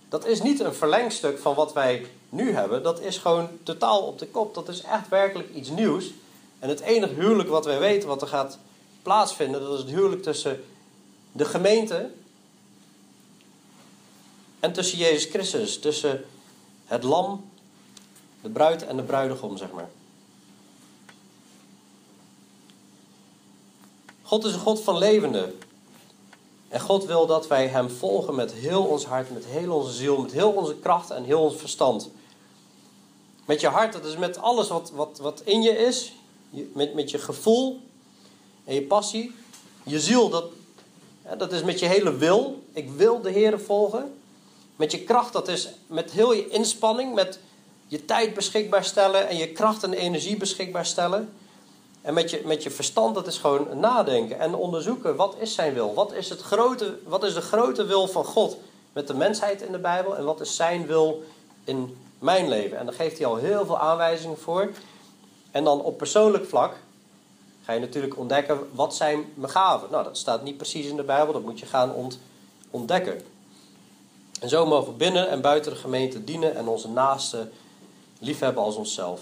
dat 0.08 0.26
is 0.26 0.42
niet 0.42 0.60
een 0.60 0.74
verlengstuk 0.74 1.38
van 1.38 1.54
wat 1.54 1.72
wij 1.72 2.06
nu 2.28 2.52
hebben. 2.52 2.82
Dat 2.82 3.00
is 3.00 3.18
gewoon 3.18 3.48
totaal 3.62 4.02
op 4.02 4.18
de 4.18 4.26
kop. 4.26 4.54
Dat 4.54 4.68
is 4.68 4.82
echt 4.82 5.08
werkelijk 5.08 5.54
iets 5.54 5.68
nieuws. 5.68 6.12
En 6.58 6.68
het 6.68 6.80
enige 6.80 7.14
huwelijk 7.14 7.48
wat 7.48 7.64
wij 7.64 7.78
weten, 7.78 8.08
wat 8.08 8.22
er 8.22 8.28
gaat 8.28 8.58
plaatsvinden, 9.02 9.60
dat 9.60 9.72
is 9.72 9.78
het 9.78 9.88
huwelijk 9.88 10.22
tussen 10.22 10.64
de 11.32 11.44
gemeente 11.44 12.10
en 14.60 14.72
tussen 14.72 14.98
Jezus 14.98 15.30
Christus. 15.30 15.78
Tussen 15.78 16.24
het 16.86 17.02
lam, 17.02 17.50
de 18.42 18.48
bruid 18.48 18.86
en 18.86 18.96
de 18.96 19.02
bruidegom, 19.02 19.56
zeg 19.56 19.70
maar. 19.70 19.88
God 24.30 24.44
is 24.44 24.52
een 24.52 24.60
God 24.60 24.80
van 24.80 24.98
levende. 24.98 25.52
En 26.68 26.80
God 26.80 27.04
wil 27.04 27.26
dat 27.26 27.46
wij 27.46 27.66
Hem 27.66 27.90
volgen 27.90 28.34
met 28.34 28.52
heel 28.52 28.84
ons 28.84 29.04
hart, 29.04 29.30
met 29.30 29.44
heel 29.44 29.74
onze 29.74 29.92
ziel, 29.92 30.20
met 30.20 30.32
heel 30.32 30.50
onze 30.50 30.76
kracht 30.76 31.10
en 31.10 31.24
heel 31.24 31.40
ons 31.40 31.56
verstand. 31.56 32.10
Met 33.44 33.60
je 33.60 33.68
hart, 33.68 33.92
dat 33.92 34.04
is 34.04 34.16
met 34.16 34.38
alles 34.38 34.68
wat, 34.68 34.90
wat, 34.94 35.18
wat 35.18 35.42
in 35.44 35.62
je 35.62 35.70
is, 35.70 36.12
met, 36.50 36.94
met 36.94 37.10
je 37.10 37.18
gevoel 37.18 37.80
en 38.64 38.74
je 38.74 38.82
passie. 38.82 39.34
Je 39.82 40.00
ziel, 40.00 40.28
dat, 40.28 40.44
dat 41.38 41.52
is 41.52 41.62
met 41.62 41.78
je 41.78 41.86
hele 41.86 42.16
wil. 42.16 42.62
Ik 42.72 42.90
wil 42.90 43.20
de 43.20 43.30
Heer 43.30 43.60
volgen. 43.60 44.14
Met 44.76 44.92
je 44.92 45.00
kracht, 45.00 45.32
dat 45.32 45.48
is 45.48 45.68
met 45.86 46.10
heel 46.10 46.32
je 46.32 46.48
inspanning, 46.48 47.14
met 47.14 47.38
je 47.86 48.04
tijd 48.04 48.34
beschikbaar 48.34 48.84
stellen 48.84 49.28
en 49.28 49.36
je 49.36 49.48
kracht 49.48 49.82
en 49.82 49.92
energie 49.92 50.36
beschikbaar 50.36 50.86
stellen. 50.86 51.32
En 52.02 52.14
met 52.14 52.30
je, 52.30 52.42
met 52.44 52.62
je 52.62 52.70
verstand, 52.70 53.14
dat 53.14 53.26
is 53.26 53.38
gewoon 53.38 53.78
nadenken 53.78 54.38
en 54.38 54.54
onderzoeken. 54.54 55.16
Wat 55.16 55.34
is 55.38 55.54
zijn 55.54 55.74
wil? 55.74 55.94
Wat 55.94 56.12
is, 56.12 56.28
het 56.28 56.40
grote, 56.40 56.98
wat 57.04 57.24
is 57.24 57.34
de 57.34 57.40
grote 57.40 57.84
wil 57.84 58.06
van 58.08 58.24
God 58.24 58.56
met 58.92 59.06
de 59.06 59.14
mensheid 59.14 59.62
in 59.62 59.72
de 59.72 59.78
Bijbel? 59.78 60.16
En 60.16 60.24
wat 60.24 60.40
is 60.40 60.56
zijn 60.56 60.86
wil 60.86 61.22
in 61.64 61.96
mijn 62.18 62.48
leven? 62.48 62.78
En 62.78 62.86
daar 62.86 62.94
geeft 62.94 63.18
hij 63.18 63.26
al 63.26 63.36
heel 63.36 63.66
veel 63.66 63.78
aanwijzingen 63.78 64.38
voor. 64.38 64.70
En 65.50 65.64
dan 65.64 65.82
op 65.82 65.98
persoonlijk 65.98 66.46
vlak 66.46 66.76
ga 67.64 67.72
je 67.72 67.80
natuurlijk 67.80 68.18
ontdekken, 68.18 68.68
wat 68.72 68.94
zijn 68.94 69.32
mijn 69.34 69.52
gaven? 69.52 69.90
Nou, 69.90 70.04
dat 70.04 70.18
staat 70.18 70.42
niet 70.42 70.56
precies 70.56 70.86
in 70.86 70.96
de 70.96 71.02
Bijbel. 71.02 71.32
Dat 71.32 71.42
moet 71.42 71.60
je 71.60 71.66
gaan 71.66 71.94
ontdekken. 72.70 73.22
En 74.40 74.48
zo 74.48 74.66
mogen 74.66 74.92
we 74.92 74.98
binnen 74.98 75.28
en 75.28 75.40
buiten 75.40 75.72
de 75.72 75.78
gemeente 75.78 76.24
dienen 76.24 76.56
en 76.56 76.68
onze 76.68 76.88
naasten 76.88 77.52
liefhebben 78.18 78.62
als 78.62 78.76
onszelf. 78.76 79.20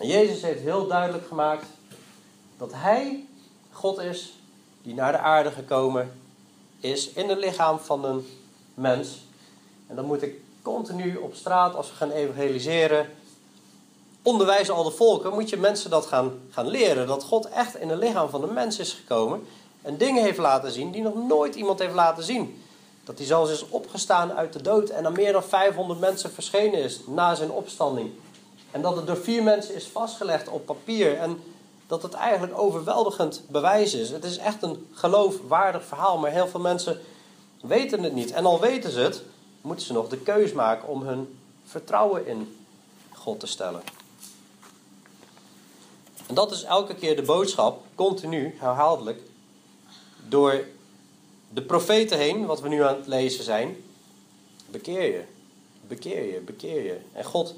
Jezus 0.00 0.42
heeft 0.42 0.60
heel 0.60 0.86
duidelijk 0.86 1.26
gemaakt 1.26 1.66
dat 2.56 2.70
Hij 2.74 3.24
God 3.70 3.98
is 3.98 4.32
die 4.82 4.94
naar 4.94 5.12
de 5.12 5.18
aarde 5.18 5.50
gekomen 5.50 6.20
is 6.80 7.12
in 7.12 7.28
het 7.28 7.38
lichaam 7.38 7.78
van 7.78 8.04
een 8.04 8.26
mens. 8.74 9.24
En 9.86 9.96
dan 9.96 10.04
moet 10.04 10.22
ik 10.22 10.40
continu 10.62 11.16
op 11.16 11.34
straat, 11.34 11.74
als 11.74 11.88
we 11.88 11.94
gaan 11.94 12.10
evangeliseren, 12.10 13.10
onderwijzen 14.22 14.74
al 14.74 14.84
de 14.84 14.90
volken, 14.90 15.32
moet 15.32 15.50
je 15.50 15.56
mensen 15.56 15.90
dat 15.90 16.06
gaan, 16.06 16.40
gaan 16.50 16.68
leren. 16.68 17.06
Dat 17.06 17.24
God 17.24 17.48
echt 17.48 17.76
in 17.76 17.88
het 17.88 17.98
lichaam 17.98 18.28
van 18.28 18.42
een 18.42 18.52
mens 18.52 18.78
is 18.78 18.92
gekomen 18.92 19.46
en 19.82 19.96
dingen 19.96 20.22
heeft 20.22 20.38
laten 20.38 20.70
zien 20.70 20.90
die 20.90 21.02
nog 21.02 21.14
nooit 21.14 21.54
iemand 21.54 21.78
heeft 21.78 21.94
laten 21.94 22.24
zien. 22.24 22.62
Dat 23.04 23.18
hij 23.18 23.26
zelfs 23.26 23.50
is 23.50 23.68
opgestaan 23.68 24.32
uit 24.32 24.52
de 24.52 24.62
dood 24.62 24.88
en 24.88 25.06
aan 25.06 25.12
meer 25.12 25.32
dan 25.32 25.44
500 25.44 26.00
mensen 26.00 26.32
verschenen 26.32 26.82
is 26.82 27.00
na 27.06 27.34
zijn 27.34 27.50
opstanding. 27.50 28.10
En 28.72 28.82
dat 28.82 28.96
het 28.96 29.06
door 29.06 29.16
vier 29.16 29.42
mensen 29.42 29.74
is 29.74 29.86
vastgelegd 29.86 30.48
op 30.48 30.66
papier. 30.66 31.16
En 31.16 31.42
dat 31.86 32.02
het 32.02 32.12
eigenlijk 32.12 32.58
overweldigend 32.58 33.42
bewijs 33.48 33.94
is. 33.94 34.10
Het 34.10 34.24
is 34.24 34.36
echt 34.36 34.62
een 34.62 34.86
geloofwaardig 34.92 35.84
verhaal, 35.84 36.18
maar 36.18 36.30
heel 36.30 36.48
veel 36.48 36.60
mensen 36.60 37.00
weten 37.60 38.02
het 38.02 38.12
niet. 38.12 38.32
En 38.32 38.44
al 38.44 38.60
weten 38.60 38.90
ze 38.90 39.00
het, 39.00 39.22
moeten 39.60 39.86
ze 39.86 39.92
nog 39.92 40.08
de 40.08 40.18
keus 40.18 40.52
maken 40.52 40.88
om 40.88 41.02
hun 41.02 41.38
vertrouwen 41.64 42.26
in 42.26 42.56
God 43.12 43.40
te 43.40 43.46
stellen. 43.46 43.82
En 46.26 46.34
dat 46.34 46.52
is 46.52 46.62
elke 46.62 46.94
keer 46.94 47.16
de 47.16 47.22
boodschap, 47.22 47.82
continu, 47.94 48.54
herhaaldelijk, 48.58 49.20
door 50.28 50.64
de 51.48 51.62
profeten 51.62 52.18
heen, 52.18 52.46
wat 52.46 52.60
we 52.60 52.68
nu 52.68 52.82
aan 52.82 52.96
het 52.96 53.06
lezen 53.06 53.44
zijn. 53.44 53.76
Bekeer 54.66 55.02
je, 55.02 55.24
bekeer 55.86 56.32
je, 56.32 56.40
bekeer 56.40 56.84
je. 56.84 57.00
En 57.12 57.24
God 57.24 57.54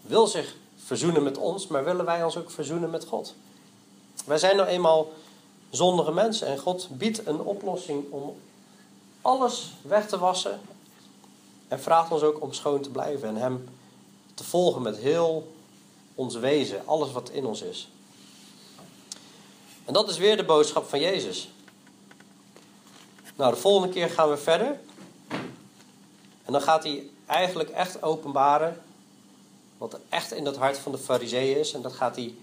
wil 0.00 0.26
zich 0.26 0.56
verzoenen 0.76 1.22
met 1.22 1.38
ons, 1.38 1.66
maar 1.66 1.84
willen 1.84 2.04
wij 2.04 2.24
ons 2.24 2.36
ook 2.36 2.50
verzoenen 2.50 2.90
met 2.90 3.04
God? 3.04 3.34
Wij 4.24 4.38
zijn 4.38 4.56
nou 4.56 4.68
eenmaal 4.68 5.12
zondige 5.70 6.12
mensen 6.12 6.46
en 6.46 6.58
God 6.58 6.88
biedt 6.90 7.26
een 7.26 7.40
oplossing 7.40 8.04
om 8.10 8.36
alles 9.22 9.72
weg 9.82 10.08
te 10.08 10.18
wassen 10.18 10.60
en 11.68 11.80
vraagt 11.80 12.10
ons 12.10 12.22
ook 12.22 12.42
om 12.42 12.52
schoon 12.52 12.80
te 12.80 12.90
blijven 12.90 13.28
en 13.28 13.36
Hem 13.36 13.68
te 14.34 14.44
volgen 14.44 14.82
met 14.82 14.96
heel 14.96 15.52
ons 16.14 16.34
wezen, 16.34 16.86
alles 16.86 17.12
wat 17.12 17.30
in 17.30 17.46
ons 17.46 17.62
is. 17.62 17.88
En 19.84 19.92
dat 19.92 20.08
is 20.08 20.18
weer 20.18 20.36
de 20.36 20.44
boodschap 20.44 20.88
van 20.88 21.00
Jezus. 21.00 21.50
Nou, 23.36 23.54
de 23.54 23.60
volgende 23.60 23.94
keer 23.94 24.10
gaan 24.10 24.28
we 24.28 24.36
verder. 24.36 24.80
En 26.44 26.52
dan 26.52 26.60
gaat 26.60 26.82
hij 26.82 27.10
eigenlijk 27.26 27.70
echt 27.70 28.02
openbaren 28.02 28.82
wat 29.78 29.92
er 29.92 30.00
echt 30.08 30.32
in 30.32 30.46
het 30.46 30.56
hart 30.56 30.78
van 30.78 30.92
de 30.92 30.98
fariseeën 30.98 31.58
is. 31.58 31.72
En 31.72 31.82
dat 31.82 31.92
gaat 31.92 32.16
hij, 32.16 32.34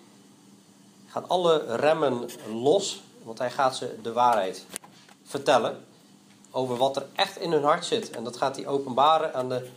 gaan 1.08 1.28
alle 1.28 1.76
remmen 1.76 2.30
los, 2.54 3.02
want 3.24 3.38
hij 3.38 3.52
gaat 3.52 3.76
ze 3.76 3.96
de 4.02 4.14
waarheid 4.14 4.66
vertellen 5.24 5.86
over 6.52 6.78
wat 6.78 6.96
er 6.96 7.06
echt 7.16 7.40
in 7.40 7.52
hun 7.52 7.64
hart 7.64 7.86
zit. 7.86 8.10
En 8.10 8.24
dat 8.24 8.38
gaat 8.38 8.56
hij 8.56 8.68
openbaren 8.68 9.34
aan 9.34 9.50
de 9.50 9.70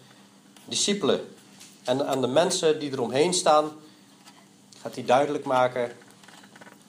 discipelen 0.65 1.35
en 1.85 2.07
aan 2.07 2.21
de 2.21 2.27
mensen 2.27 2.81
die 2.81 2.93
eromheen 2.93 3.35
staan. 3.35 3.71
Gaat 4.81 4.95
hij 4.95 5.05
duidelijk 5.05 5.45
maken 5.45 5.93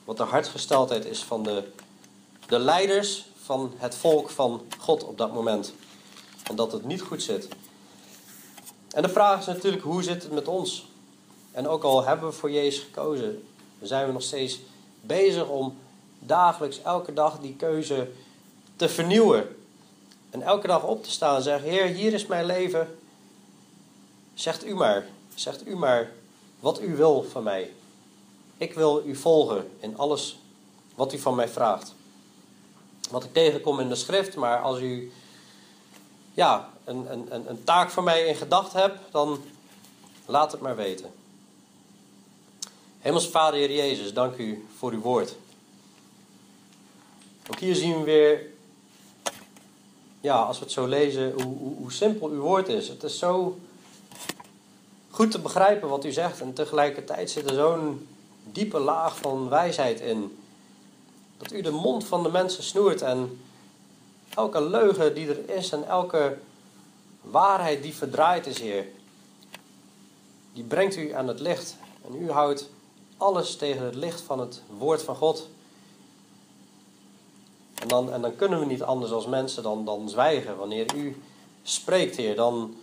wat 0.04 0.16
de 0.16 0.22
hartgesteldheid 0.22 1.04
is 1.04 1.22
van 1.22 1.42
de, 1.42 1.72
de 2.46 2.58
leiders 2.58 3.24
van 3.42 3.72
het 3.76 3.94
volk 3.94 4.30
van 4.30 4.66
God 4.78 5.04
op 5.04 5.18
dat 5.18 5.32
moment. 5.32 5.72
En 6.42 6.56
dat 6.56 6.72
het 6.72 6.84
niet 6.84 7.00
goed 7.00 7.22
zit. 7.22 7.48
En 8.90 9.02
de 9.02 9.08
vraag 9.08 9.40
is 9.40 9.46
natuurlijk, 9.46 9.82
hoe 9.82 10.02
zit 10.02 10.22
het 10.22 10.32
met 10.32 10.48
ons? 10.48 10.88
En 11.52 11.68
ook 11.68 11.82
al 11.82 12.04
hebben 12.04 12.28
we 12.28 12.34
voor 12.34 12.50
Jezus 12.50 12.82
gekozen, 12.82 13.48
zijn 13.82 14.06
we 14.06 14.12
nog 14.12 14.22
steeds 14.22 14.60
bezig 15.00 15.48
om 15.48 15.78
dagelijks, 16.18 16.82
elke 16.82 17.12
dag 17.12 17.38
die 17.40 17.56
keuze 17.56 18.08
te 18.76 18.88
vernieuwen. 18.88 19.56
En 20.30 20.42
elke 20.42 20.66
dag 20.66 20.84
op 20.84 21.04
te 21.04 21.10
staan 21.10 21.36
en 21.36 21.42
zeggen, 21.42 21.70
Heer, 21.70 21.86
hier 21.86 22.12
is 22.12 22.26
mijn 22.26 22.44
leven. 22.44 22.98
Zegt 24.34 24.66
u 24.66 24.74
maar, 24.74 25.06
zegt 25.34 25.66
u 25.66 25.76
maar 25.76 26.12
wat 26.60 26.80
u 26.80 26.96
wil 26.96 27.22
van 27.30 27.42
mij. 27.42 27.72
Ik 28.56 28.74
wil 28.74 29.02
u 29.06 29.16
volgen 29.16 29.70
in 29.80 29.98
alles 29.98 30.38
wat 30.94 31.12
u 31.12 31.18
van 31.18 31.34
mij 31.34 31.48
vraagt. 31.48 31.94
Wat 33.10 33.24
ik 33.24 33.32
tegenkom 33.32 33.80
in 33.80 33.88
de 33.88 33.94
schrift, 33.94 34.36
maar 34.36 34.60
als 34.60 34.80
u 34.80 35.12
ja, 36.34 36.70
een, 36.90 37.48
een, 37.50 37.64
taak 37.64 37.90
voor 37.90 38.02
mij 38.02 38.26
in 38.26 38.34
gedachten 38.34 38.80
hebt, 38.80 38.98
dan 39.10 39.42
laat 40.26 40.52
het 40.52 40.60
maar 40.60 40.76
weten. 40.76 41.10
Hemels 42.98 43.28
Vader, 43.28 43.58
Heer 43.58 43.72
Jezus, 43.72 44.12
dank 44.12 44.36
u 44.36 44.66
voor 44.76 44.92
uw 44.92 45.00
woord. 45.00 45.36
Ook 47.50 47.58
hier 47.58 47.74
zien 47.74 47.98
we 47.98 48.04
weer, 48.04 48.46
ja, 50.20 50.36
als 50.36 50.58
we 50.58 50.64
het 50.64 50.72
zo 50.72 50.86
lezen, 50.86 51.32
hoe, 51.32 51.56
hoe, 51.58 51.76
hoe 51.76 51.92
simpel 51.92 52.28
uw 52.28 52.40
woord 52.40 52.68
is. 52.68 52.88
Het 52.88 53.02
is 53.02 53.18
zo 53.18 53.58
goed 55.10 55.30
te 55.30 55.38
begrijpen 55.38 55.88
wat 55.88 56.04
u 56.04 56.12
zegt 56.12 56.40
en 56.40 56.52
tegelijkertijd 56.52 57.30
zit 57.30 57.50
er 57.50 57.54
zo'n 57.54 58.08
diepe 58.44 58.78
laag 58.78 59.16
van 59.16 59.48
wijsheid 59.48 60.00
in. 60.00 60.38
Dat 61.36 61.52
u 61.52 61.60
de 61.60 61.70
mond 61.70 62.04
van 62.04 62.22
de 62.22 62.30
mensen 62.30 62.62
snoert 62.62 63.02
en 63.02 63.40
elke 64.34 64.62
leugen 64.62 65.14
die 65.14 65.28
er 65.28 65.56
is 65.56 65.72
en 65.72 65.88
elke 65.88 66.38
waarheid 67.20 67.82
die 67.82 67.94
verdraaid 67.94 68.46
is, 68.46 68.58
Heer, 68.58 68.86
die 70.52 70.64
brengt 70.64 70.96
u 70.96 71.12
aan 71.12 71.28
het 71.28 71.40
licht. 71.40 71.76
En 72.06 72.22
u 72.22 72.30
houdt 72.30 72.68
alles 73.16 73.56
tegen 73.56 73.84
het 73.84 73.94
licht 73.94 74.20
van 74.20 74.40
het 74.40 74.62
woord 74.78 75.02
van 75.02 75.16
God. 75.16 75.48
En 77.74 77.88
dan, 77.88 78.12
en 78.12 78.20
dan 78.20 78.36
kunnen 78.36 78.58
we 78.58 78.66
niet 78.66 78.82
anders 78.82 79.12
als 79.12 79.26
mensen 79.26 79.62
dan, 79.62 79.84
dan 79.84 80.08
zwijgen. 80.08 80.56
Wanneer 80.56 80.94
u 80.94 81.22
spreekt, 81.62 82.16
Heer, 82.16 82.36
dan, 82.36 82.74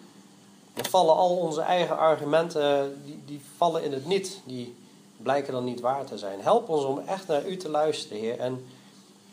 vallen 0.73 1.15
al 1.15 1.38
onze 1.38 1.62
eigen 1.62 1.97
argumenten, 1.97 3.02
die, 3.06 3.19
die 3.26 3.41
vallen 3.58 3.84
in 3.84 3.93
het 3.93 4.06
niet. 4.06 4.39
Die 4.45 4.76
blijken 5.17 5.54
dan 5.54 5.63
niet 5.63 5.80
waar 5.80 6.06
te 6.06 6.17
zijn. 6.17 6.41
Help 6.41 6.69
ons 6.69 6.84
om 6.84 7.00
echt 7.00 7.28
naar 7.28 7.47
u 7.47 7.58
te 7.58 7.69
luisteren, 7.69 8.17
Heer. 8.17 8.39
En 8.39 8.65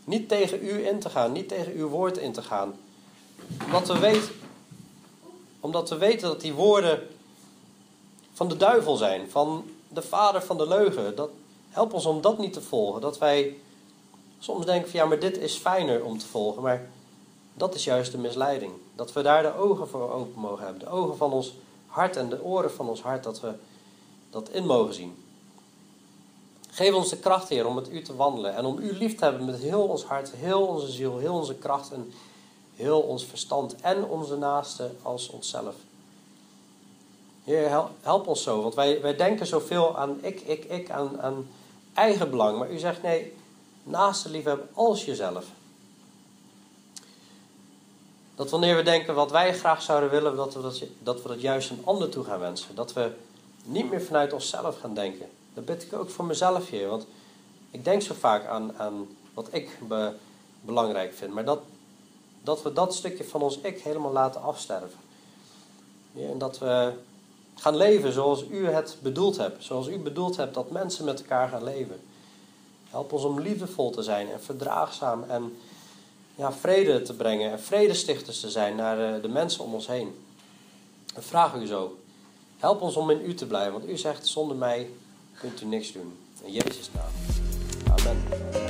niet 0.04 0.28
tegen 0.28 0.64
u 0.64 0.86
in 0.86 0.98
te 0.98 1.10
gaan, 1.10 1.32
niet 1.32 1.48
tegen 1.48 1.72
uw 1.72 1.88
woord 1.88 2.18
in 2.18 2.32
te 2.32 2.42
gaan. 2.42 2.74
Omdat 3.64 3.86
we 3.86 3.98
weten, 3.98 4.28
omdat 5.64 5.88
we 5.88 5.96
weten 5.96 6.29
dat 6.29 6.40
die 6.40 6.55
woorden 6.55 7.09
van 8.33 8.48
de 8.48 8.57
duivel 8.57 8.96
zijn, 8.96 9.31
van 9.31 9.64
de 9.88 10.03
vader 10.03 10.42
van 10.42 10.57
de 10.57 10.68
leugen. 10.68 11.16
Dat, 11.16 11.31
help 11.68 11.92
ons 11.92 12.07
om 12.07 12.20
dat 12.20 12.38
niet 12.38 12.53
te 12.53 12.61
volgen. 12.61 13.00
Dat 13.00 13.18
wij 13.18 13.57
soms 14.38 14.66
denken 14.66 14.90
van 14.90 15.00
ja, 15.00 15.07
maar 15.07 15.18
dit 15.18 15.38
is 15.38 15.57
fijner 15.57 16.05
om 16.05 16.18
te 16.18 16.27
volgen. 16.27 16.62
Maar 16.62 16.90
dat 17.55 17.74
is 17.74 17.85
juist 17.85 18.12
de 18.12 18.18
misleiding. 18.18 18.72
Dat 18.94 19.12
we 19.12 19.22
daar 19.22 19.42
de 19.42 19.57
ogen 19.57 19.88
voor 19.88 20.12
open 20.12 20.40
mogen 20.40 20.64
hebben. 20.64 20.83
De 20.83 20.90
ogen 20.90 21.16
van 21.16 21.33
ons 21.33 21.55
hart 21.87 22.16
en 22.16 22.29
de 22.29 22.42
oren 22.42 22.72
van 22.72 22.88
ons 22.88 23.03
hart, 23.03 23.24
dat 23.24 23.40
we 23.40 23.53
dat 24.31 24.48
in 24.48 24.66
mogen 24.66 24.94
zien. 24.94 25.16
Geef 26.70 26.94
ons 26.94 27.11
de 27.11 27.18
kracht, 27.18 27.48
Heer, 27.48 27.66
om 27.66 27.74
met 27.74 27.90
U 27.90 28.03
te 28.03 28.16
wandelen 28.16 28.55
en 28.55 28.64
om 28.64 28.79
U 28.79 28.92
lief 28.92 29.16
te 29.16 29.24
hebben 29.24 29.44
met 29.44 29.61
heel 29.61 29.83
ons 29.83 30.05
hart, 30.05 30.33
heel 30.33 30.66
onze 30.66 30.90
ziel, 30.92 31.18
heel 31.18 31.35
onze 31.35 31.55
kracht 31.55 31.92
en 31.92 32.12
heel 32.76 33.00
ons 33.00 33.24
verstand 33.24 33.80
en 33.80 34.04
onze 34.04 34.37
naasten 34.37 34.96
als 35.02 35.28
onszelf. 35.28 35.74
Heer, 37.44 37.88
help 38.00 38.26
ons 38.26 38.42
zo, 38.42 38.62
want 38.62 38.74
wij, 38.74 39.00
wij 39.00 39.16
denken 39.16 39.46
zoveel 39.46 39.96
aan 39.96 40.18
ik, 40.22 40.40
ik, 40.40 40.64
ik, 40.64 40.90
aan, 40.90 41.20
aan 41.20 41.46
eigen 41.94 42.30
belang. 42.30 42.58
Maar 42.58 42.70
U 42.70 42.78
zegt 42.78 43.02
nee, 43.02 43.32
naaste 43.82 44.30
liefhebben 44.30 44.68
als 44.74 45.05
jezelf. 45.05 45.46
Dat 48.34 48.51
wanneer 48.51 48.76
we 48.76 48.82
denken 48.82 49.14
wat 49.14 49.30
wij 49.30 49.55
graag 49.55 49.82
zouden 49.82 50.11
willen, 50.11 50.36
dat 50.36 50.55
we 50.55 50.62
dat, 50.62 50.82
dat 51.03 51.22
we 51.22 51.28
dat 51.28 51.40
juist 51.40 51.70
een 51.70 51.82
ander 51.84 52.09
toe 52.09 52.24
gaan 52.24 52.40
wensen. 52.40 52.74
Dat 52.74 52.92
we 52.92 53.11
niet 53.64 53.90
meer 53.90 54.03
vanuit 54.03 54.32
onszelf 54.32 54.80
gaan 54.80 54.94
denken. 54.94 55.26
Dat 55.55 55.64
bid 55.64 55.82
ik 55.82 55.92
ook 55.92 56.11
voor 56.11 56.24
mezelf, 56.24 56.68
Heer. 56.68 56.88
Want 56.88 57.07
ik 57.70 57.84
denk 57.84 58.03
zo 58.03 58.14
vaak 58.14 58.46
aan, 58.46 58.78
aan 58.78 59.09
wat 59.34 59.49
ik 59.51 59.78
belangrijk 60.61 61.14
vind. 61.14 61.34
Maar 61.34 61.44
dat, 61.44 61.61
dat 62.45 62.62
we 62.62 62.72
dat 62.72 62.95
stukje 62.95 63.24
van 63.24 63.42
ons 63.42 63.59
ik 63.59 63.80
helemaal 63.80 64.12
laten 64.12 64.42
afsterven. 64.42 64.99
Ja, 66.12 66.28
en 66.28 66.38
dat 66.38 66.59
we 66.59 66.92
gaan 67.55 67.76
leven 67.76 68.12
zoals 68.12 68.45
u 68.51 68.68
het 68.68 68.97
bedoeld 69.03 69.36
hebt. 69.36 69.64
Zoals 69.64 69.86
u 69.86 69.99
bedoeld 69.99 70.36
hebt 70.36 70.55
dat 70.55 70.70
mensen 70.70 71.05
met 71.05 71.20
elkaar 71.20 71.49
gaan 71.49 71.64
leven. 71.64 72.01
Help 72.90 73.12
ons 73.12 73.24
om 73.24 73.40
liefdevol 73.40 73.90
te 73.90 74.03
zijn 74.03 74.30
en 74.30 74.42
verdraagzaam 74.42 75.24
en 75.28 75.57
ja, 76.34 76.53
vrede 76.53 77.03
te 77.03 77.14
brengen 77.14 77.51
en 77.51 77.61
vredestichters 77.61 78.40
te 78.40 78.51
zijn 78.51 78.76
naar 78.76 79.20
de 79.20 79.28
mensen 79.28 79.64
om 79.64 79.74
ons 79.74 79.86
heen. 79.86 80.14
En 81.14 81.22
vraag 81.22 81.55
u 81.55 81.66
zo. 81.66 81.97
Help 82.59 82.80
ons 82.80 82.97
om 82.97 83.11
in 83.11 83.20
u 83.24 83.34
te 83.34 83.47
blijven, 83.47 83.72
want 83.72 83.88
u 83.88 83.97
zegt 83.97 84.26
zonder 84.26 84.57
mij 84.57 84.90
kunt 85.38 85.61
u 85.61 85.66
niks 85.66 85.92
doen. 85.92 86.18
In 86.42 86.53
Jezus' 86.53 86.90
naam. 86.92 87.11
Amen. 87.99 88.63